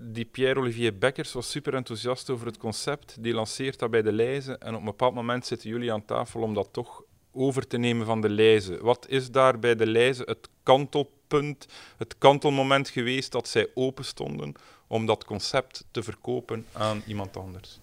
[0.00, 3.16] Die Pierre-Olivier Bekkers was super enthousiast over het concept.
[3.20, 4.58] Die lanceert dat bij de Leize.
[4.58, 8.06] En op een bepaald moment zitten jullie aan tafel om dat toch over te nemen
[8.06, 8.78] van de Leize.
[8.82, 11.66] Wat is daar bij de Leize het kantelpunt,
[11.96, 14.54] het kantelmoment geweest dat zij open stonden
[14.86, 17.78] om dat concept te verkopen aan iemand anders?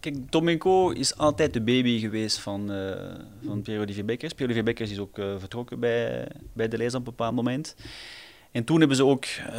[0.00, 2.92] Kijk, Domingo is altijd de baby geweest van, uh,
[3.46, 4.32] van Pierre-Olivier Bekkers.
[4.32, 7.76] Pierre-Olivier Bekkers is ook uh, vertrokken bij, bij de lezer op een bepaald moment.
[8.50, 9.54] En toen hebben ze ook, uh,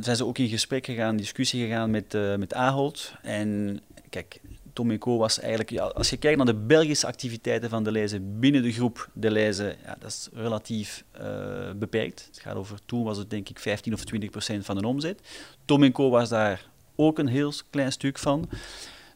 [0.00, 3.14] zijn ze ook in gesprek gegaan, discussie gegaan met, met Ahold.
[3.22, 4.40] En kijk,
[4.72, 8.38] Tom Co was eigenlijk, ja, als je kijkt naar de Belgische activiteiten van de Lezen
[8.40, 12.24] binnen de groep de Lezen, ja, dat is relatief uh, beperkt.
[12.26, 15.20] Het gaat over, toen was het denk ik 15 of 20 procent van de omzet.
[15.64, 18.48] Tom Co was daar ook een heel klein stuk van.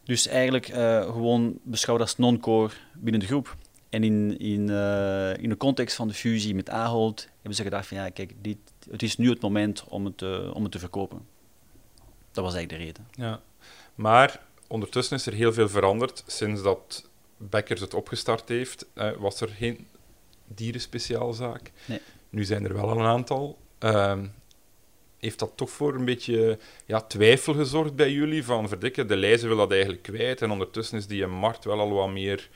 [0.03, 3.55] Dus eigenlijk uh, gewoon beschouwd als non-core binnen de groep.
[3.89, 7.87] En in, in, uh, in de context van de fusie met Ahold hebben ze gedacht
[7.87, 8.57] van ja, kijk, dit,
[8.89, 10.21] het is nu het moment om het,
[10.53, 11.25] om het te verkopen.
[12.31, 13.07] Dat was eigenlijk de reden.
[13.11, 13.41] Ja.
[13.95, 16.23] Maar ondertussen is er heel veel veranderd.
[16.27, 19.87] Sinds dat Beckers het opgestart heeft, uh, was er geen
[20.47, 21.71] dierenspeciaalzaak.
[21.85, 22.01] Nee.
[22.29, 23.57] Nu zijn er wel een aantal.
[23.79, 24.19] Uh,
[25.17, 28.43] heeft dat toch voor een beetje ja, twijfel gezorgd bij jullie?
[28.43, 30.41] Van verdikken, de lijzen wil dat eigenlijk kwijt.
[30.41, 32.49] En ondertussen is die markt wel al wat meer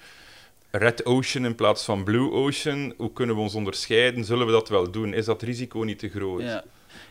[0.72, 2.94] Red Ocean in plaats van Blue Ocean.
[2.98, 4.26] Hoe kunnen we ons onderscheiden?
[4.26, 5.14] Zullen we dat wel doen?
[5.14, 6.42] Is dat risico niet te groot?
[6.42, 6.64] Ja.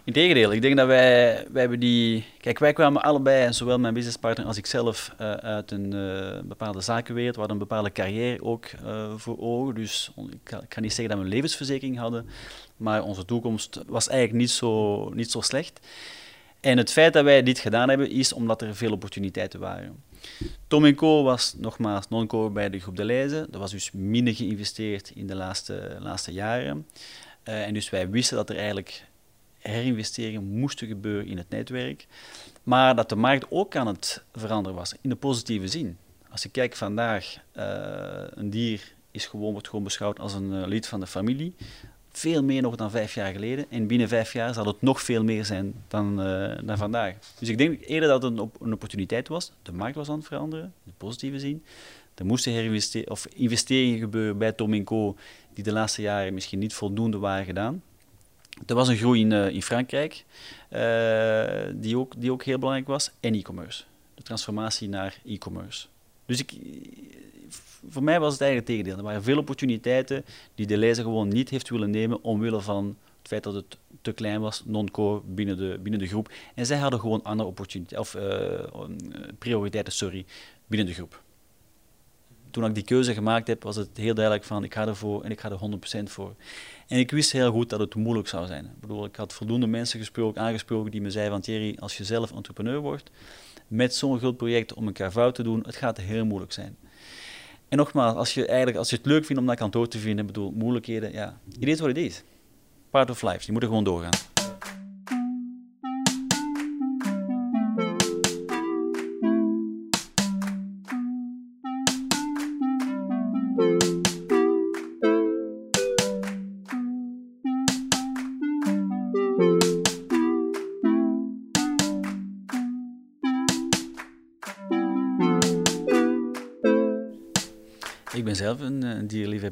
[0.05, 2.25] Integendeel, ik denk dat wij, wij hebben die...
[2.41, 6.81] Kijk, wij kwamen allebei, zowel mijn businesspartner als ik zelf, uh, uit een uh, bepaalde
[6.81, 7.35] zakenwereld.
[7.35, 9.75] We hadden een bepaalde carrière ook uh, voor ogen.
[9.75, 12.29] Dus ik kan, niet zeggen dat we een levensverzekering hadden,
[12.77, 15.81] maar onze toekomst was eigenlijk niet zo, niet zo slecht.
[16.61, 20.03] En het feit dat wij dit gedaan hebben, is omdat er veel opportuniteiten waren.
[20.67, 23.49] Tom Co was nogmaals non-core bij de groep De Leize.
[23.53, 26.87] Er was dus minder geïnvesteerd in de laatste, laatste jaren.
[27.43, 29.09] en dus wij wisten dat er eigenlijk
[29.61, 32.07] herinvesteringen moesten gebeuren in het netwerk.
[32.63, 35.97] Maar dat de markt ook aan het veranderen was, in de positieve zin.
[36.31, 37.65] Als je kijkt vandaag, uh,
[38.31, 41.55] een dier is gewoon, wordt gewoon beschouwd als een uh, lid van de familie.
[42.11, 43.67] Veel meer nog dan vijf jaar geleden.
[43.69, 47.15] En binnen vijf jaar zal het nog veel meer zijn dan, uh, dan vandaag.
[47.39, 49.53] Dus ik denk eerder dat het een, op, een opportuniteit was.
[49.63, 51.65] De markt was aan het veranderen, in de positieve zin.
[52.15, 55.17] Er moesten of investeringen gebeuren bij Tom Co.
[55.55, 57.83] die de laatste jaren misschien niet voldoende waren gedaan.
[58.67, 60.25] Er was een groei in, uh, in Frankrijk,
[60.73, 63.85] uh, die, ook, die ook heel belangrijk was, en e-commerce.
[64.15, 65.87] De transformatie naar e-commerce.
[66.27, 66.53] Dus ik,
[67.89, 69.05] voor mij was het eigenlijk het tegendeel.
[69.05, 73.29] Er waren veel opportuniteiten die de lezer gewoon niet heeft willen nemen omwille van het
[73.29, 76.33] feit dat het te klein was, non-core binnen de, binnen de groep.
[76.55, 78.85] En zij hadden gewoon andere opportuniteiten, of uh,
[79.39, 80.25] prioriteiten, sorry,
[80.67, 81.23] binnen de groep.
[82.51, 85.31] Toen ik die keuze gemaakt heb, was het heel duidelijk van ik ga ervoor en
[85.31, 85.59] ik ga er
[86.01, 86.35] 100% voor.
[86.91, 88.65] En ik wist heel goed dat het moeilijk zou zijn.
[88.65, 92.05] Ik bedoel, ik had voldoende mensen gesproken, aangesproken die me zeiden van Thierry, als je
[92.05, 93.11] zelf entrepreneur wordt,
[93.69, 96.77] met zo'n groot project om een carve te doen, het gaat heel moeilijk zijn.
[97.69, 100.27] En nogmaals, als je, eigenlijk, als je het leuk vindt om naar kantoor te vinden,
[100.27, 102.23] bedoel, moeilijkheden, ja, je weet wat het is.
[102.91, 104.40] Part of life, die moeten gewoon doorgaan.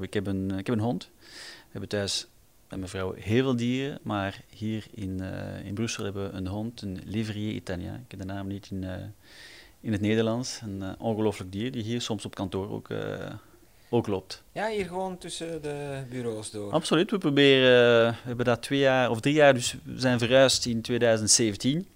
[0.09, 1.11] Ik heb een, ik heb een hond.
[1.21, 2.27] We hebben thuis
[2.69, 6.47] met mijn vrouw heel veel dieren, maar hier in, uh, in Brussel hebben we een
[6.47, 7.95] hond, een Livrier Italien.
[7.95, 8.93] Ik heb de naam niet in, uh,
[9.81, 10.61] in het Nederlands.
[10.63, 12.89] Een uh, ongelooflijk dier die hier soms op kantoor ook,
[13.89, 14.43] ook loopt.
[14.53, 16.73] Ja, hier gewoon tussen de bureaus door.
[16.73, 17.11] Absoluut.
[17.11, 20.83] We proberen, we hebben dat twee jaar of drie jaar, dus we zijn verhuisd in
[20.83, 21.87] 2017.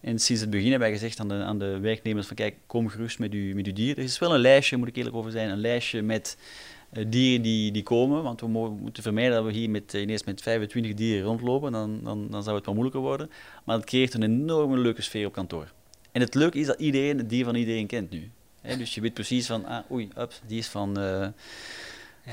[0.00, 2.88] En sinds het begin hebben wij gezegd aan de, aan de werknemers van kijk, kom
[2.88, 3.98] gerust met uw, met uw dier.
[3.98, 6.36] Er is wel een lijstje, moet ik eerlijk over zijn, een lijstje met
[7.08, 8.22] dieren die, die komen.
[8.22, 12.30] Want we moeten vermijden dat we hier met, ineens met 25 dieren rondlopen, dan, dan,
[12.30, 13.30] dan zou het wat moeilijker worden.
[13.64, 15.72] Maar het creëert een enorme leuke sfeer op kantoor.
[16.12, 18.30] En het leuke is dat iedereen het dier van iedereen kent nu.
[18.60, 21.32] He, dus je weet precies van, ah, oei, ups, die is van, uh, ja.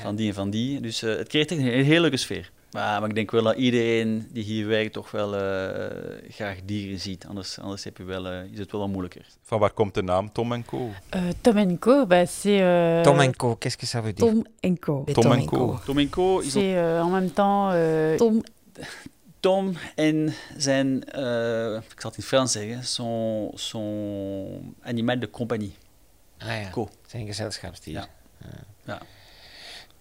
[0.00, 0.80] van die en van die.
[0.80, 2.50] Dus uh, het creëert echt een, een hele leuke sfeer.
[2.70, 5.40] Maar, maar, ik denk wel dat iedereen die hier werkt toch wel uh,
[6.28, 7.26] graag dieren ziet.
[7.26, 9.26] Anders, anders heb je wel, uh, is het wel wat moeilijker.
[9.42, 13.02] Van waar komt de naam Tom Co uh, Tom Co, bah, c'est...
[13.02, 15.04] Tom Co, qu'est-ce que ça veut dire Tom Co.
[15.12, 15.78] Tom Co.
[15.84, 16.42] Tom Co.
[16.42, 17.72] C'est euh, en même temps...
[18.16, 18.42] Tom.
[19.40, 25.74] Tom en zijn, ik zal het in Frans zeggen, son, son animal de compagnie.
[26.38, 26.88] Ah ja, Co.
[27.06, 27.94] zijn gezelschapsdier.
[27.94, 28.08] Ja.
[28.84, 29.00] ja.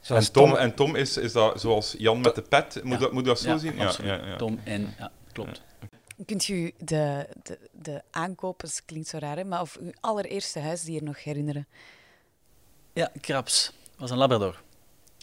[0.09, 2.99] En Tom, en Tom is, is dat zoals Jan met de pet, moet, ja.
[2.99, 3.75] dat, moet dat zo ja, zien?
[3.75, 5.61] Ja, ja, ja, Tom en, ja, klopt.
[6.25, 11.03] Kunt u de, de, de aankopers, klinkt zo raar, hè, maar of uw allereerste huisdier
[11.03, 11.67] nog herinneren?
[12.93, 13.73] Ja, Krabs.
[13.97, 14.61] was een labrador.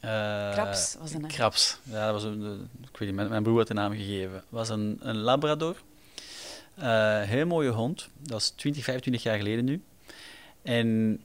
[0.04, 1.26] Uh, Krabs was een...
[1.26, 4.44] Krabs, ja, dat was een, ik weet niet, mijn, mijn broer had de naam gegeven.
[4.48, 5.76] was een, een labrador.
[6.78, 8.08] Uh, heel mooie hond.
[8.18, 9.82] Dat is 20, 25 jaar geleden nu.
[10.62, 11.20] En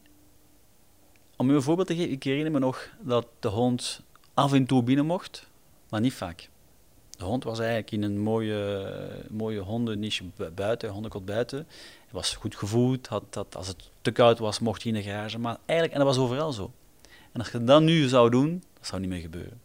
[1.42, 4.02] om u een voorbeeld te geven, ik herinner me nog dat de hond
[4.34, 5.48] af en toe binnen mocht,
[5.90, 6.50] maar niet vaak.
[7.18, 10.24] De hond was eigenlijk in een mooie, mooie hondenniche
[10.56, 11.58] buiten, hondenkot buiten.
[11.58, 15.04] Hij was goed gevoed, had, had, als het te koud was, mocht hij in de
[15.04, 15.40] garage.
[15.40, 16.72] Maar eigenlijk, en dat was overal zo.
[17.32, 19.62] En als je dat nu zou doen, dat zou niet meer gebeuren.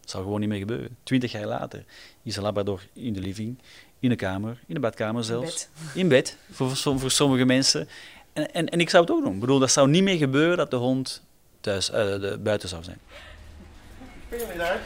[0.00, 0.96] Dat zou gewoon niet meer gebeuren.
[1.02, 1.84] Twintig jaar later
[2.22, 3.58] is een Labrador in de living,
[3.98, 5.68] in de kamer, in de badkamer zelfs.
[5.94, 7.88] In bed, voor, voor, sommige mensen.
[8.32, 9.34] En, en, en, ik zou het ook doen.
[9.34, 11.22] Ik bedoel, dat zou niet meer gebeuren dat de hond
[11.60, 12.98] thuis, uh, de, buiten zou zijn.
[14.28, 14.78] Goedemiddag.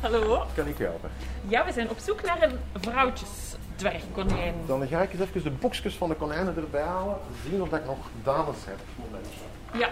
[0.00, 0.46] Hallo.
[0.54, 1.10] Kan ik helpen?
[1.48, 4.54] Ja, we zijn op zoek naar een vrouwtjesdwergkonijn.
[4.66, 7.16] Dan ga ik eens even de boekjes van de konijnen erbij halen.
[7.50, 8.78] Zien of ik nog dames heb.
[8.96, 9.40] Momentje.
[9.78, 9.90] Ja.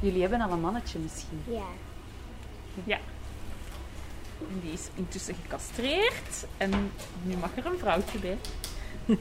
[0.00, 1.42] Jullie hebben al een mannetje misschien?
[1.48, 1.66] Ja.
[2.84, 2.98] Ja.
[4.38, 6.46] En die is intussen gecastreerd.
[6.56, 6.92] En
[7.22, 8.38] nu mag er een vrouwtje bij.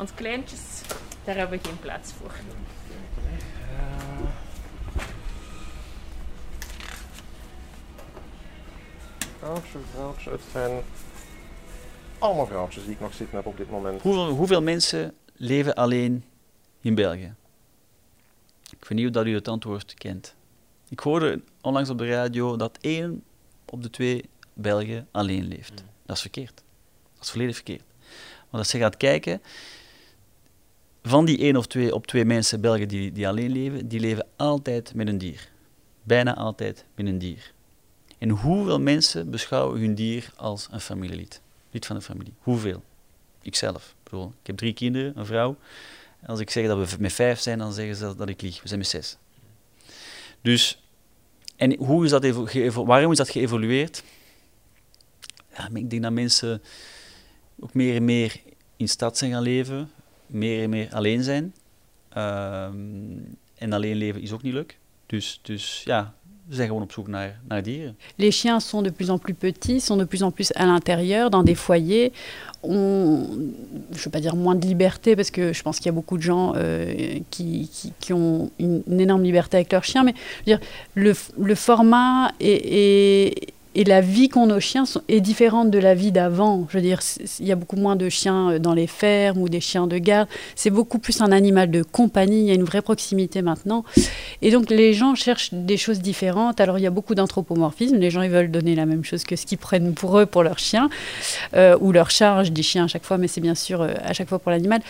[0.00, 0.80] Want kleintjes,
[1.24, 2.30] daar hebben we geen plaats voor.
[9.38, 10.30] Vrouwtje, vrouwtje.
[10.30, 10.82] Het zijn
[12.18, 14.02] allemaal vrouwtjes die ik nog zitten heb op dit moment.
[14.02, 16.24] Hoeveel, hoeveel mensen leven alleen
[16.80, 17.34] in België?
[18.70, 20.34] Ik weet niet of u het antwoord kent.
[20.88, 23.22] Ik hoorde onlangs op de radio dat één
[23.64, 25.80] op de twee Belgen alleen leeft.
[25.80, 25.88] Mm.
[26.06, 26.62] Dat is verkeerd.
[27.14, 27.84] Dat is volledig verkeerd.
[28.50, 29.42] Want als je gaat kijken,
[31.02, 34.26] van die één of twee op twee mensen, Belgen die, die alleen leven, die leven
[34.36, 35.48] altijd met een dier.
[36.02, 37.52] Bijna altijd met een dier.
[38.18, 41.40] En hoeveel mensen beschouwen hun dier als een familielid?
[41.70, 42.32] Lid van de familie.
[42.38, 42.82] Hoeveel?
[43.42, 43.88] Ikzelf.
[43.88, 45.56] Ik, bedoel, ik heb drie kinderen, een vrouw.
[46.26, 48.62] Als ik zeg dat we met vijf zijn, dan zeggen ze dat ik lieg.
[48.62, 49.16] We zijn met zes.
[50.40, 50.82] Dus,
[51.56, 52.26] en hoe is dat
[52.74, 54.02] waarom is dat geëvolueerd?
[55.56, 56.62] Ja, ik denk dat mensen
[57.58, 58.40] ook meer en meer
[58.76, 59.90] in stad zijn gaan leven,
[65.08, 65.40] is.
[65.48, 65.86] Dus.
[68.18, 71.30] Les chiens sont de plus en plus petits, sont de plus en plus à l'intérieur,
[71.30, 72.12] dans des foyers.
[72.62, 73.24] On,
[73.92, 75.92] je ne veux pas dire moins de liberté, parce que je pense qu'il y a
[75.92, 77.70] beaucoup de gens euh, qui,
[78.00, 80.14] qui, ont une, énorme liberté avec leurs chiens, mais
[80.96, 86.10] le, le format est et la vie qu'ont nos chiens est différente de la vie
[86.10, 86.66] d'avant.
[86.70, 87.00] Je veux dire,
[87.38, 89.96] il y a beaucoup moins de chiens euh, dans les fermes ou des chiens de
[89.98, 90.28] garde.
[90.56, 92.40] C'est beaucoup plus un animal de compagnie.
[92.40, 93.84] Il y a une vraie proximité maintenant.
[94.42, 96.60] Et donc, les gens cherchent des choses différentes.
[96.60, 97.96] Alors, il y a beaucoup d'anthropomorphisme.
[97.96, 100.42] Les gens, ils veulent donner la même chose que ce qu'ils prennent pour eux, pour
[100.42, 100.90] leur chien,
[101.54, 102.42] euh, ou leur chat.
[102.42, 104.50] Je dis chien à chaque fois, mais c'est bien sûr euh, à chaque fois pour
[104.50, 104.80] l'animal.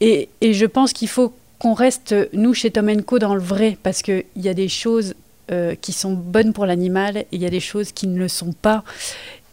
[0.00, 3.78] Et, et je pense qu'il faut qu'on reste, nous, chez Tom Co, dans le vrai,
[3.84, 5.14] parce qu'il y a des choses
[5.52, 8.28] euh, qui sont bonnes pour l'animal et il y a des choses qui ne le
[8.28, 8.82] sont pas.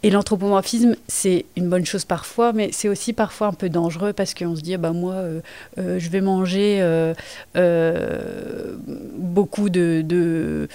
[0.03, 4.33] Et l'anthropomorphisme, c'est une bonne chose parfois, mais c'est aussi parfois un peu dangereux parce
[4.33, 5.41] qu'on se dit, bah moi, euh,
[5.77, 6.81] euh, je vais manger
[9.17, 10.69] beaucoup de,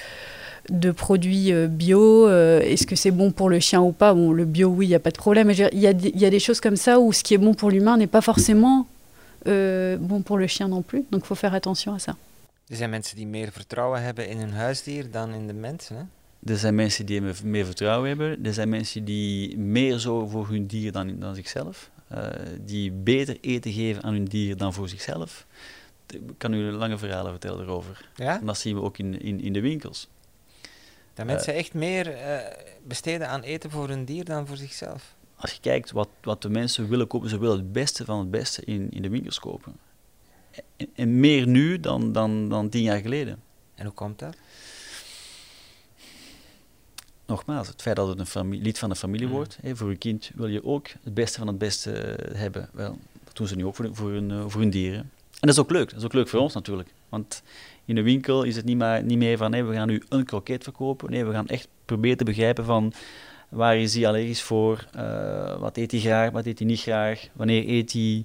[0.95, 2.29] produits bio.
[2.29, 4.13] Est-ce que c'est bon pour le chien ou pas?
[4.13, 5.51] Le bio, oui, il n'y a pas de problème.
[5.51, 5.87] Il y
[6.27, 8.87] a des choses comme ça où ce qui est bon pour l'humain n'est pas forcément
[9.47, 11.05] bon pour le chien non plus.
[11.11, 12.17] Donc il faut faire attention à ça.
[12.67, 15.97] Er zijn mensen die meer vertrouwen hebben in hun huisdier dan in de mensen.
[15.97, 16.03] Hè?
[16.53, 18.45] Er zijn mensen die meer vertrouwen hebben.
[18.45, 21.91] Er zijn mensen die meer zorgen voor hun dier dan, dan zichzelf.
[22.13, 22.29] Uh,
[22.61, 25.47] die beter eten geven aan hun dier dan voor zichzelf.
[26.07, 28.09] Ik kan u lange verhalen vertellen erover.
[28.15, 28.41] Ja?
[28.41, 30.09] En dat zien we ook in, in, in de winkels.
[31.15, 32.39] Dat mensen uh, echt meer uh,
[32.85, 35.15] besteden aan eten voor hun dier dan voor zichzelf.
[35.37, 38.31] Als je kijkt wat, wat de mensen willen kopen, ze willen het beste van het
[38.31, 39.86] beste in, in de winkels kopen
[40.95, 43.43] en meer nu dan, dan, dan tien jaar geleden.
[43.75, 44.37] En hoe komt dat?
[47.27, 49.33] Nogmaals, het feit dat het een familie, lid van de familie mm.
[49.33, 49.59] wordt.
[49.63, 52.69] Hè, voor je kind wil je ook het beste van het beste eh, hebben.
[52.73, 55.01] Wel, dat doen ze nu ook voor, voor, hun, eh, voor hun dieren.
[55.01, 55.91] En dat is ook leuk.
[55.91, 56.89] Dat is ook leuk voor ons natuurlijk.
[57.09, 57.43] Want
[57.85, 60.25] in de winkel is het niet, maar, niet meer van nee, we gaan nu een
[60.25, 61.11] kroket verkopen.
[61.11, 62.93] Nee, we gaan echt proberen te begrijpen van
[63.49, 67.29] waar is hij allergisch voor, uh, wat eet hij graag, wat eet hij niet graag,
[67.33, 68.25] wanneer eet hij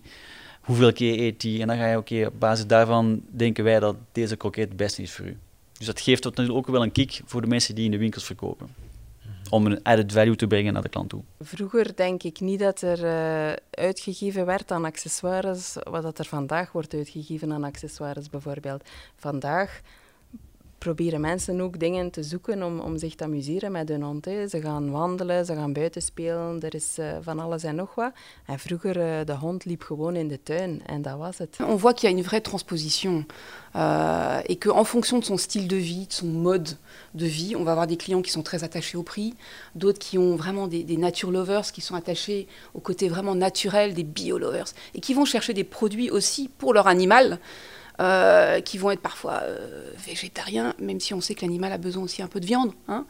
[0.61, 1.61] hoeveel keer eet hij.
[1.61, 5.01] En dan ga je, oké, op basis daarvan denken wij dat deze kroket het beste
[5.01, 5.37] is voor u.
[5.77, 8.25] Dus dat geeft natuurlijk ook wel een kick voor de mensen die in de winkels
[8.25, 8.75] verkopen.
[9.21, 9.53] Mhm.
[9.53, 11.21] Om een added value te brengen naar de klant toe.
[11.39, 16.71] Vroeger denk ik niet dat er uh, uitgegeven werd aan accessoires, wat dat er vandaag
[16.71, 18.89] wordt uitgegeven aan accessoires bijvoorbeeld.
[19.15, 19.81] Vandaag
[20.81, 24.25] proberen mensen ook dingen te zoeken om, om zich te amuseren met hun hond.
[24.25, 24.47] Hè.
[24.47, 28.11] Ze gaan wandelen, ze gaan buiten spelen, er is uh, van alles en nog wat.
[28.45, 31.57] En vroeger, uh, de hond liep gewoon in de tuin en dat was het.
[31.67, 33.25] On voit qu'il y a une vraie transposition
[33.75, 36.69] euh, et qu'en fonction de son style de vie, de son mode
[37.11, 39.33] de vie, on va avoir des clients qui sont très attachés au prix,
[39.75, 43.93] d'autres qui ont vraiment des, des nature lovers, qui sont attachés au côté vraiment naturel,
[43.93, 47.39] des bio lovers, et qui vont chercher des produits aussi pour leur animal.
[48.01, 52.01] Euh, qui vont être parfois euh, végétariens, même si on sait que l'animal a besoin
[52.01, 52.71] aussi un peu de viande.
[52.87, 53.05] Hein.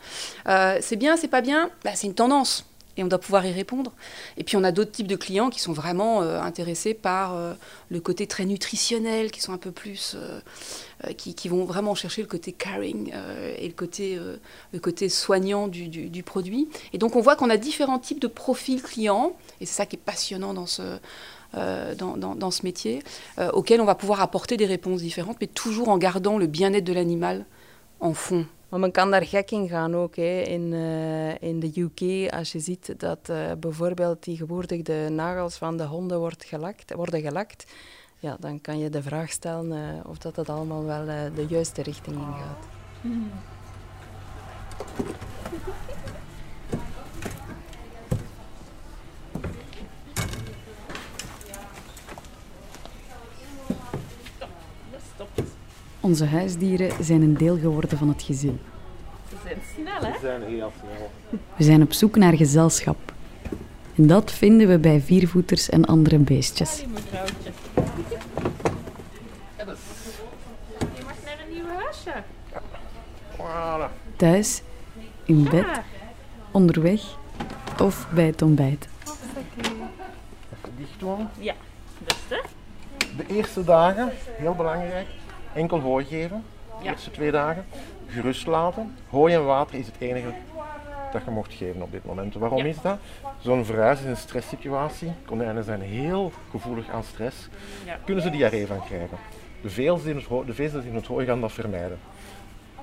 [0.49, 2.65] Euh, c'est bien, c'est pas bien, bah, c'est une tendance.
[2.97, 3.91] Et on doit pouvoir y répondre.
[4.37, 7.53] Et puis on a d'autres types de clients qui sont vraiment euh, intéressés par euh,
[7.89, 10.39] le côté très nutritionnel, qui sont un peu plus, euh,
[11.13, 13.11] qui, vont vraiment chercher le côté caring
[13.57, 14.19] et le côté,
[14.73, 16.67] le côté soignant du, du- du produit.
[16.93, 19.95] Et donc on voit qu'on a différents types de profils clients, et c'est ça qui
[19.95, 20.83] est passionnant dans ce,
[21.53, 23.01] dans, dans- ce métier,
[23.53, 26.93] auxquels on va pouvoir apporter des réponses différentes, mais toujours en gardant le bien-être de
[26.93, 27.45] l'animal
[27.99, 28.45] en fond.
[28.72, 30.15] Maar men kan daar gek in gaan ook.
[30.15, 30.41] Hè.
[30.41, 35.78] In, eh, in de UK, als je ziet dat eh, bijvoorbeeld tegenwoordig de nagels van
[35.78, 37.72] de honden wordt gelakt, worden gelakt,
[38.19, 41.05] ja, dan kan je de vraag stellen eh, of dat, dat allemaal wel
[41.36, 42.65] de juiste richting in gaat.
[56.02, 58.60] Onze huisdieren zijn een deel geworden van het gezin.
[59.30, 60.20] Ze zijn snel, hè?
[60.22, 61.12] zijn heel snel.
[61.56, 63.14] We zijn op zoek naar gezelschap.
[63.95, 66.84] En dat vinden we bij viervoeters en andere beestjes.
[66.93, 67.52] Mevrouwtje.
[70.78, 72.24] Je mag naar een nieuw huisje.
[73.38, 74.16] Voilà.
[74.16, 74.62] Thuis,
[75.26, 75.66] in bed,
[76.52, 77.02] onderweg
[77.82, 78.88] of bij het ontbijt.
[79.04, 81.28] Even dicht doen.
[81.39, 81.54] Ja,
[81.97, 82.41] beste.
[83.18, 85.08] De eerste dagen, heel belangrijk,
[85.54, 86.43] enkel hooi geven.
[86.82, 87.66] De eerste twee dagen.
[88.08, 88.95] Gerust laten.
[89.10, 90.34] Hooi en water is het enige
[91.12, 92.34] dat je mocht geven op dit moment.
[92.34, 92.66] Waarom Ja.
[92.66, 92.97] is dat?
[93.39, 95.12] Zo'n verhuis is een stresssituatie.
[95.26, 97.47] Konijnen zijn heel gevoelig aan stress.
[97.86, 97.97] Ja.
[98.06, 99.18] Kunnen ze diarree van krijgen.
[99.62, 101.99] De vezels in het, ho- de vezels in het hooi gaan dat vermijden.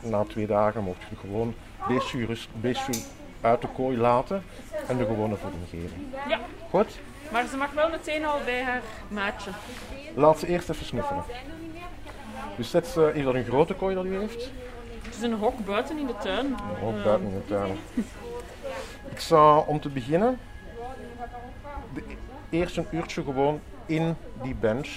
[0.02, 1.54] Na twee dagen mocht je gewoon
[1.88, 2.92] beestje, gerust, beestje
[3.40, 4.42] uit de kooi laten
[4.88, 6.12] en de gewone voeding geven.
[6.28, 6.38] Ja.
[6.70, 6.98] Goed?
[7.32, 9.50] Maar ze mag wel meteen al bij haar maatje.
[10.14, 11.22] Laat ze eerst even snuffelen.
[12.58, 14.50] Dus zet ze, is dat een grote kooi dat u heeft?
[15.02, 16.54] Het is een hok buiten in de tuin.
[16.84, 17.76] Ook Eh, buiten in de tuin.
[19.12, 20.38] Ik zou om te beginnen
[21.94, 22.02] de,
[22.50, 24.88] eerst een uurtje gewoon in die bench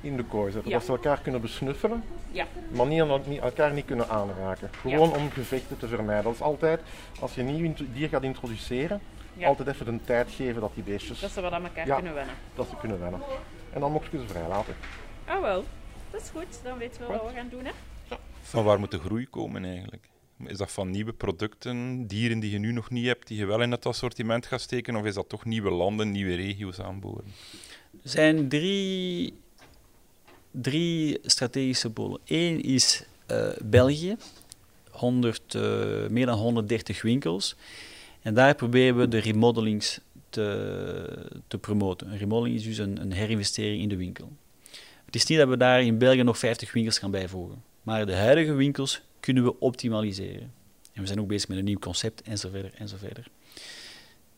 [0.00, 0.70] in de kooi zetten.
[0.70, 0.76] Ja.
[0.76, 2.44] Dat ze elkaar kunnen besnuffelen, Ja.
[2.70, 4.70] maar niet, niet, elkaar niet kunnen aanraken.
[4.80, 6.24] Gewoon om gevechten te vermijden.
[6.24, 6.80] Dat is altijd,
[7.20, 9.00] als je een nieuw dier gaat introduceren,
[9.44, 12.34] altijd even de tijd geven dat die beestjes Dat ze wat aan elkaar kunnen wennen.
[12.54, 13.20] dat ze kunnen wennen.
[13.72, 14.74] En dan mocht je ze vrij laten.
[15.24, 15.64] Ah wel,
[16.10, 16.60] dat is goed.
[16.62, 17.72] Dan weten we wat we gaan doen, hè?
[18.40, 20.08] Van waar moet de groei komen eigenlijk?
[20.46, 23.62] Is dat van nieuwe producten, dieren die je nu nog niet hebt, die je wel
[23.62, 24.96] in het assortiment gaat steken?
[24.96, 27.24] Of is dat toch nieuwe landen, nieuwe regio's aanboren?
[27.92, 29.34] Er zijn drie,
[30.50, 32.20] drie strategische polen.
[32.24, 34.16] Eén is eh, België,
[34.90, 35.62] 100, eh,
[36.08, 37.56] meer dan 130 winkels.
[38.22, 42.12] En daar proberen we de remodelings te, te promoten.
[42.12, 44.32] Een remodeling is dus een, een herinvestering in de winkel.
[45.10, 47.62] Het is niet dat we daar in België nog 50 winkels gaan bijvoegen.
[47.82, 50.52] Maar de huidige winkels kunnen we optimaliseren.
[50.92, 53.26] En we zijn ook bezig met een nieuw concept en zo verder verder.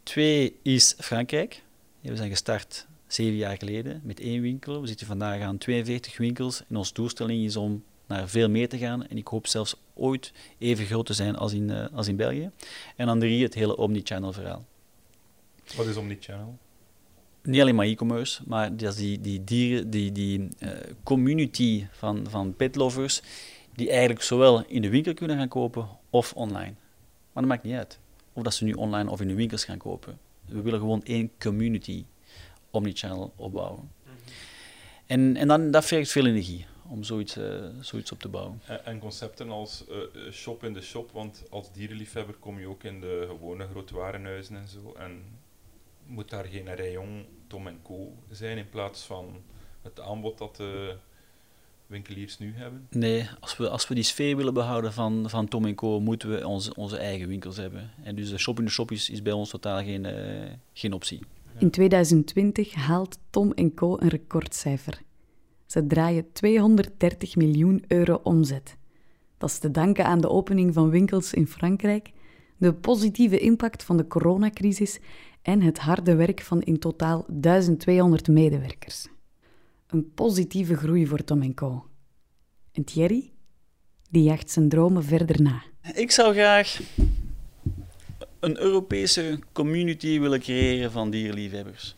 [0.03, 1.63] Twee is Frankrijk.
[2.01, 4.81] We zijn gestart zeven jaar geleden met één winkel.
[4.81, 6.63] We zitten vandaag aan 42 winkels.
[6.69, 9.07] En onze doelstelling is om naar veel meer te gaan.
[9.07, 12.51] En ik hoop zelfs ooit even groot te zijn als in, eh, als in België.
[12.97, 14.65] En dan drie, het hele omnichannel verhaal.
[15.77, 16.59] Wat is Omnichannel?
[17.43, 20.71] Niet alleen maar e-commerce, maar dat is die, die dieren, die, die eh,
[21.03, 23.23] community van, van petlovers,
[23.75, 26.75] die eigenlijk zowel in de winkel kunnen gaan kopen of online.
[27.33, 27.99] Maar dat maakt niet uit.
[28.33, 30.19] Of dat ze nu online of in de winkels gaan kopen.
[30.47, 32.05] We willen gewoon één community
[32.71, 33.91] omnichannel opbouwen.
[35.07, 38.61] En, en dan, dat vergt veel energie om zoiets, eh, zoiets op te bouwen.
[38.67, 42.67] En, en concepten als eh, eh, shop in de shop, want als dierenliefhebber kom je
[42.67, 44.93] ook in de gewone grote warenhuizen en zo.
[44.99, 45.23] En
[46.13, 49.43] moet daar geen rayon Tom Co zijn in plaats van
[49.83, 50.97] het aanbod dat de
[51.87, 52.87] winkeliers nu hebben?
[52.91, 56.47] Nee, als we, als we die sfeer willen behouden van, van Tom Co, moeten we
[56.47, 57.91] onze, onze eigen winkels hebben.
[58.03, 60.93] En dus de shop in de shop is, is bij ons totaal geen, eh, geen
[60.93, 61.21] optie.
[61.59, 65.03] In 2020 haalt Tom Co een recordcijfer.
[65.67, 68.77] Ze draaien 230 miljoen euro omzet.
[69.39, 72.13] Dat is te danken aan de opening van winkels in Frankrijk,
[72.57, 75.01] de positieve impact van de coronacrisis
[75.43, 79.09] en het harde werk van in totaal 1200 medewerkers.
[79.87, 81.87] Een positieve groei voor Tom Co.
[82.73, 83.33] En Thierry?
[84.11, 85.63] Die jaagt zijn dromen verder na.
[85.95, 86.81] Ik zou graag
[88.41, 91.97] een Europese community willen creëren van dierenliefhebbers.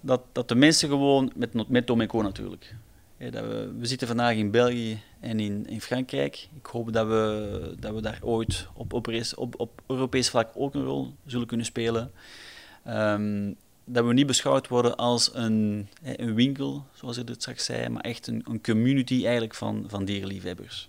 [0.00, 2.74] Dat, dat de mensen gewoon, met, met Tom Co natuurlijk.
[3.18, 6.48] Dat we, we zitten vandaag in België en in, in Frankrijk.
[6.56, 10.74] Ik hoop dat we, dat we daar ooit op, op, op, op Europees vlak ook
[10.74, 12.12] een rol zullen kunnen spelen.
[12.84, 13.52] Ehm,
[13.84, 18.02] dat we niet beschouwd worden als een, een winkel, zoals ik het straks zei, maar
[18.02, 20.88] echt een, een community eigenlijk van, van dierenliefhebbers.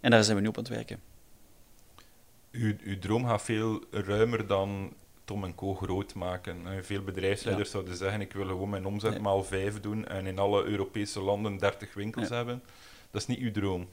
[0.00, 1.00] En daar zijn we nu op aan het werken.
[2.50, 4.92] uw, uw droom gaat veel ruimer dan
[5.24, 6.66] Tom Co groot maken.
[6.66, 9.20] En veel bedrijfsleiders zouden zeggen, ik wil gewoon mijn omzet Nee.
[9.20, 12.62] maal vijf doen en in alle Europese landen 30 winkels hebben.
[13.12, 13.88] Dat is niet uw droom.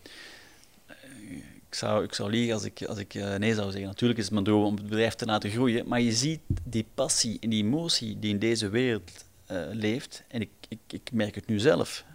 [1.70, 3.88] Ik zou, ik zou liegen als ik, als ik eh, nee zou zeggen.
[3.88, 6.86] Natuurlijk is het mijn droom om het bedrijf te laten groeien, maar je ziet die
[6.93, 10.24] passie en die emotie die in deze wereld eh, leeft.
[10.28, 12.05] En ik, ik, ik merk het nu zelf.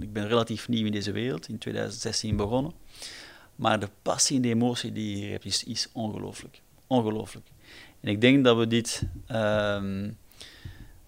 [0.00, 2.72] Ik, ben relatief nieuw in deze wereld, in 2016 begonnen.
[3.56, 6.60] Maar de passie en de emotie die je hier hebt, is, is ongelooflijk.
[6.86, 7.46] Ongelooflijk.
[8.00, 10.10] En ik denk dat we dit, ehm,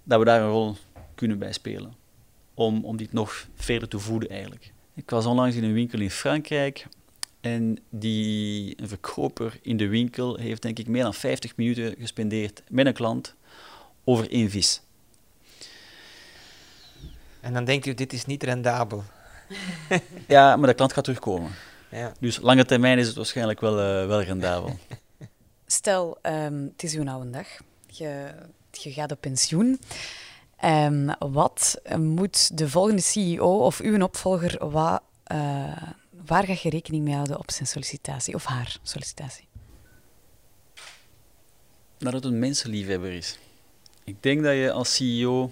[0.02, 0.76] dat we daar een rol
[1.14, 1.94] kunnen bij spelen.
[2.54, 4.74] Om, om dit nog verder te voeden eigenlijk.
[4.96, 6.86] Ik was onlangs in een winkel in Frankrijk
[7.40, 12.62] en die een verkoper in de winkel heeft denk ik meer dan 50 minuten gespendeerd
[12.68, 13.34] met een klant
[14.04, 14.80] over één vis.
[17.40, 19.04] En dan denkt u, dit is niet rendabel.
[20.26, 21.50] Ja, maar de klant gaat terugkomen.
[21.90, 22.12] Ja.
[22.20, 24.78] Dus lange termijn is het waarschijnlijk wel, eh, wel rendabel.
[25.66, 27.46] Stel, ehm, het is uw oude dag.
[27.86, 28.34] Je,
[28.70, 29.80] je gaat op pensioen.
[30.56, 34.92] Ehm, wat moet de volgende CEO of uw opvolger, eh,
[36.26, 39.46] waar ga je rekening mee houden op zijn sollicitatie of haar sollicitatie?
[41.98, 43.38] dat het een mensenliefhebber is.
[44.04, 45.50] Ik denk dat je als CEO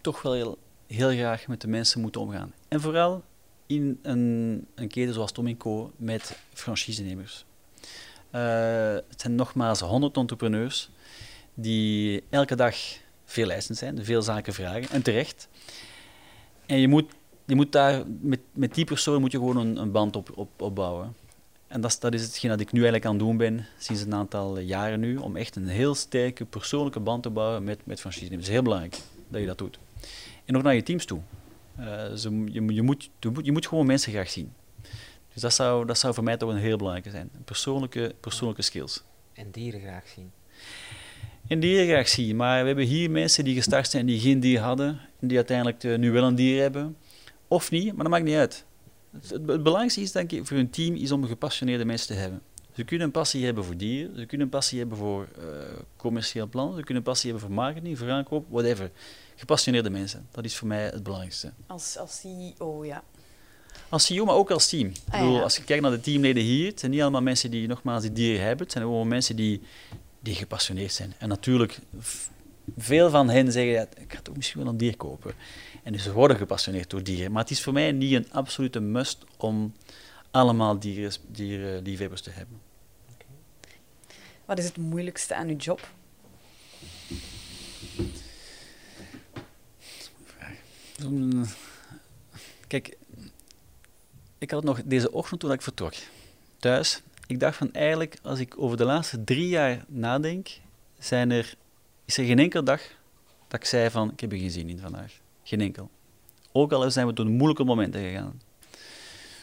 [0.00, 2.52] toch wel heel, heel graag met de mensen moet omgaan.
[2.68, 3.22] En vooral
[3.66, 5.92] in een, een keten zoals Tom Co.
[5.96, 7.44] met franchisenemers.
[8.30, 10.90] Eh, het zijn nogmaals 100 entrepreneurs
[11.54, 12.76] die elke dag
[13.26, 15.48] veel eisend zijn, veel zaken vragen, en terecht.
[16.66, 17.12] En je moet,
[17.44, 20.62] je moet daar, met, met die persoon moet je gewoon een, een band op, op,
[20.62, 21.14] opbouwen.
[21.66, 24.14] En dat dat is hetgeen dat ik nu eigenlijk aan het doen ben, sinds een
[24.14, 28.32] aantal jaren nu, om echt een heel sterke persoonlijke band te bouwen met, met franchise.
[28.32, 28.98] Het is heel belangrijk
[29.28, 29.78] dat je dat doet.
[30.44, 31.20] En ook naar je teams toe.
[31.76, 34.52] Eh, je, je, moet, je, moet, je moet gewoon mensen graag zien.
[35.32, 37.30] Dus dat zou, dat zou voor mij toch een heel belangrijke zijn.
[37.44, 39.02] Persoonlijke, persoonlijke skills.
[39.32, 40.32] En dieren graag zien.
[41.48, 42.36] En dieren graag zien.
[42.36, 45.00] Maar we hebben hier mensen die gestart zijn die geen dier hadden.
[45.20, 46.96] En die uiteindelijk nu wel een dier hebben.
[47.48, 48.64] Of niet, maar dat maakt niet uit.
[49.12, 52.14] Het, het, het belangrijkste is denk ik voor een team is om gepassioneerde mensen te
[52.14, 52.40] hebben.
[52.74, 55.44] Ze kunnen een passie hebben voor dieren, ze kunnen een passie hebben voor eh,
[55.96, 58.90] commercieel plan, ze kunnen een passie hebben voor marketing, voor aankoop, whatever.
[59.36, 61.52] Gepassioneerde mensen, dat is voor mij het belangrijkste.
[61.66, 63.02] Als, als CEO, ja.
[63.88, 64.88] Als CEO, maar ook als team.
[64.88, 65.42] Ik Ah, bedoel.
[65.42, 68.12] Als je kijkt naar de teamleden hier, het zijn niet allemaal mensen die nogmaals die
[68.12, 69.60] dieren hebben, het zijn gewoon mensen die,
[70.26, 71.14] die gepassioneerd zijn.
[71.18, 71.78] En natuurlijk,
[72.78, 75.34] veel van hen zeggen, ja, ik ga toch misschien wel een dier kopen.
[75.82, 77.32] En dus ze worden gepassioneerd door dieren.
[77.32, 79.74] Maar het is voor mij niet een absolute must om
[80.30, 82.60] allemaal dieren, dierenliefhebbers te hebben.
[84.44, 85.88] Wat is het moeilijkste aan uw job?
[91.00, 91.46] Zo'n-
[92.66, 92.96] Kijk,
[94.38, 95.94] ik had het nog deze ochtend toen ik vertrok,
[96.58, 97.02] thuis.
[97.26, 100.48] Ik dacht van eigenlijk, als ik over de laatste drie jaar nadenk,
[100.98, 101.54] zijn er,
[102.04, 102.80] is er geen enkele dag
[103.48, 105.20] dat ik zei van, ik heb er geen zin in vandaag.
[105.42, 105.90] Geen enkel.
[106.52, 108.40] Ook al zijn we door moeilijke momenten gegaan.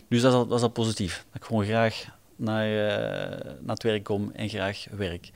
[0.08, 1.26] Dus dat is al, dat is positief.
[1.32, 2.06] Dat ik gewoon graag
[2.36, 5.32] naar, eh, naar het werk kom en graag werk.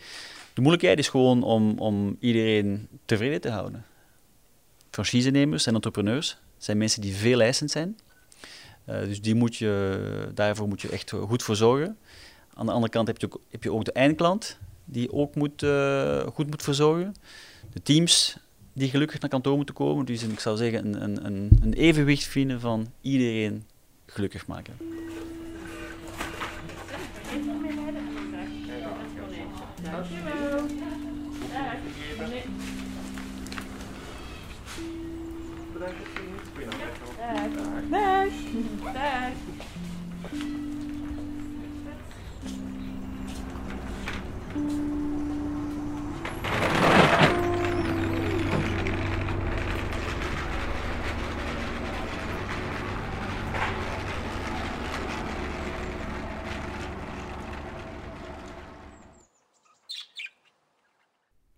[0.54, 3.86] De moeilijkheid is gewoon om, om iedereen tevreden te houden.
[4.92, 8.00] Franchisenemers en entrepreneurs zijn mensen die veel eisend zijn.
[8.86, 11.98] Eh, dus die moet je, daarvoor moet je echt goed voor zorgen.
[12.58, 15.64] Aan de andere kant heb je ook, heb je ook de eindklant, die ook moet,
[15.64, 17.16] eh, goed moet verzorgen.
[17.74, 18.38] De teams
[18.74, 20.06] die gelukkig naar kantoor moeten komen.
[20.06, 23.66] Dus ik zou zeggen een, een, een, een evenwicht vinden van iedereen
[24.06, 24.78] gelukkig maken.
[29.84, 30.08] Dag.
[38.94, 39.57] Dag.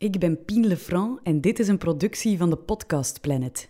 [0.02, 3.70] Ik ben Pien Lefranc en dit is een productie van de Podcast Planet.